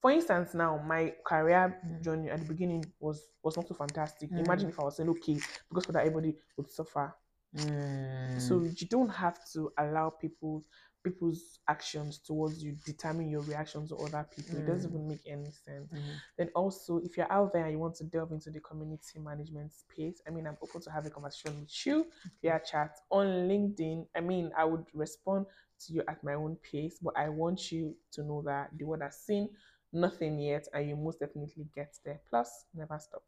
[0.00, 2.02] for instance now my career Mm.
[2.02, 4.30] journey at the beginning was was not so fantastic.
[4.30, 4.40] Mm.
[4.40, 5.36] Imagine if I was saying okay,
[5.68, 7.14] because for that everybody would suffer.
[7.56, 8.40] Mm.
[8.40, 10.64] So you don't have to allow people's
[11.02, 14.58] people's actions towards you determine your reactions to other people.
[14.58, 14.94] It doesn't Mm.
[14.94, 15.90] even make any sense.
[15.92, 16.20] Mhm.
[16.36, 19.72] Then also, if you're out there and you want to delve into the community management
[19.72, 22.06] space, I mean, I'm open to have a conversation with you
[22.42, 24.08] via chat on LinkedIn.
[24.14, 25.46] I mean, I would respond
[25.80, 29.02] to you at my own pace, but I want you to know that the world
[29.02, 29.48] has seen
[29.92, 32.20] nothing yet, and you most definitely get there.
[32.28, 33.22] Plus, never stop.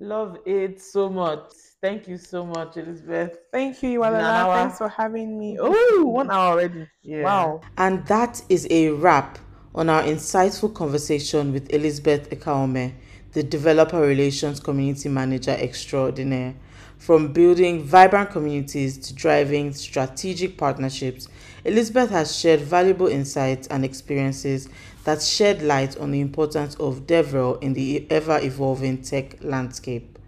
[0.00, 1.52] Love it so much.
[1.80, 3.38] Thank you so much, Elizabeth.
[3.52, 4.54] Thank you, Been Iwalola.
[4.54, 5.56] Thanks for having me.
[5.60, 6.88] Oh, one hour already.
[7.02, 7.22] Yeah.
[7.22, 7.60] Wow.
[7.76, 9.38] And that is a wrap
[9.74, 12.94] on our insightful conversation with Elizabeth Okaome,
[13.32, 16.54] the Developer Relations Community Manager Extraordinaire.
[16.98, 21.28] From building vibrant communities to driving strategic partnerships,
[21.64, 24.68] Elizabeth has shared valuable insights and experiences
[25.08, 30.18] that shed light on the importance of DevRel in the ever evolving tech landscape.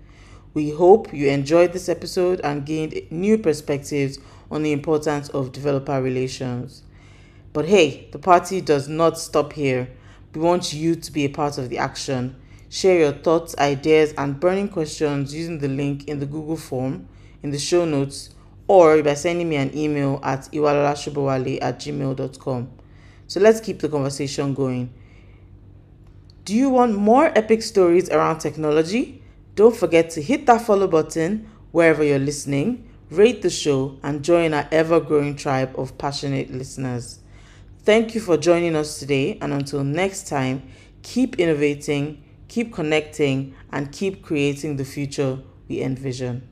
[0.55, 4.19] We hope you enjoyed this episode and gained new perspectives
[4.51, 6.83] on the importance of developer relations.
[7.53, 9.91] But hey, the party does not stop here.
[10.35, 12.37] We want you to be a part of the action.
[12.71, 17.07] Share your thoughts, ideas, and burning questions using the link in the Google form
[17.43, 18.31] in the show notes
[18.67, 22.80] or by sending me an email at iwalolasobowale at gmail.com.
[23.31, 24.93] So let's keep the conversation going.
[26.45, 29.23] Do you want more epic stories around technology?
[29.55, 34.53] Don't forget to hit that follow button wherever you're listening, rate the show, and join
[34.53, 37.21] our ever growing tribe of passionate listeners.
[37.85, 40.65] Thank you for joining us today, and until next time,
[41.05, 45.39] keep innovating, keep connecting, and keep creating the future
[45.69, 46.50] we envision.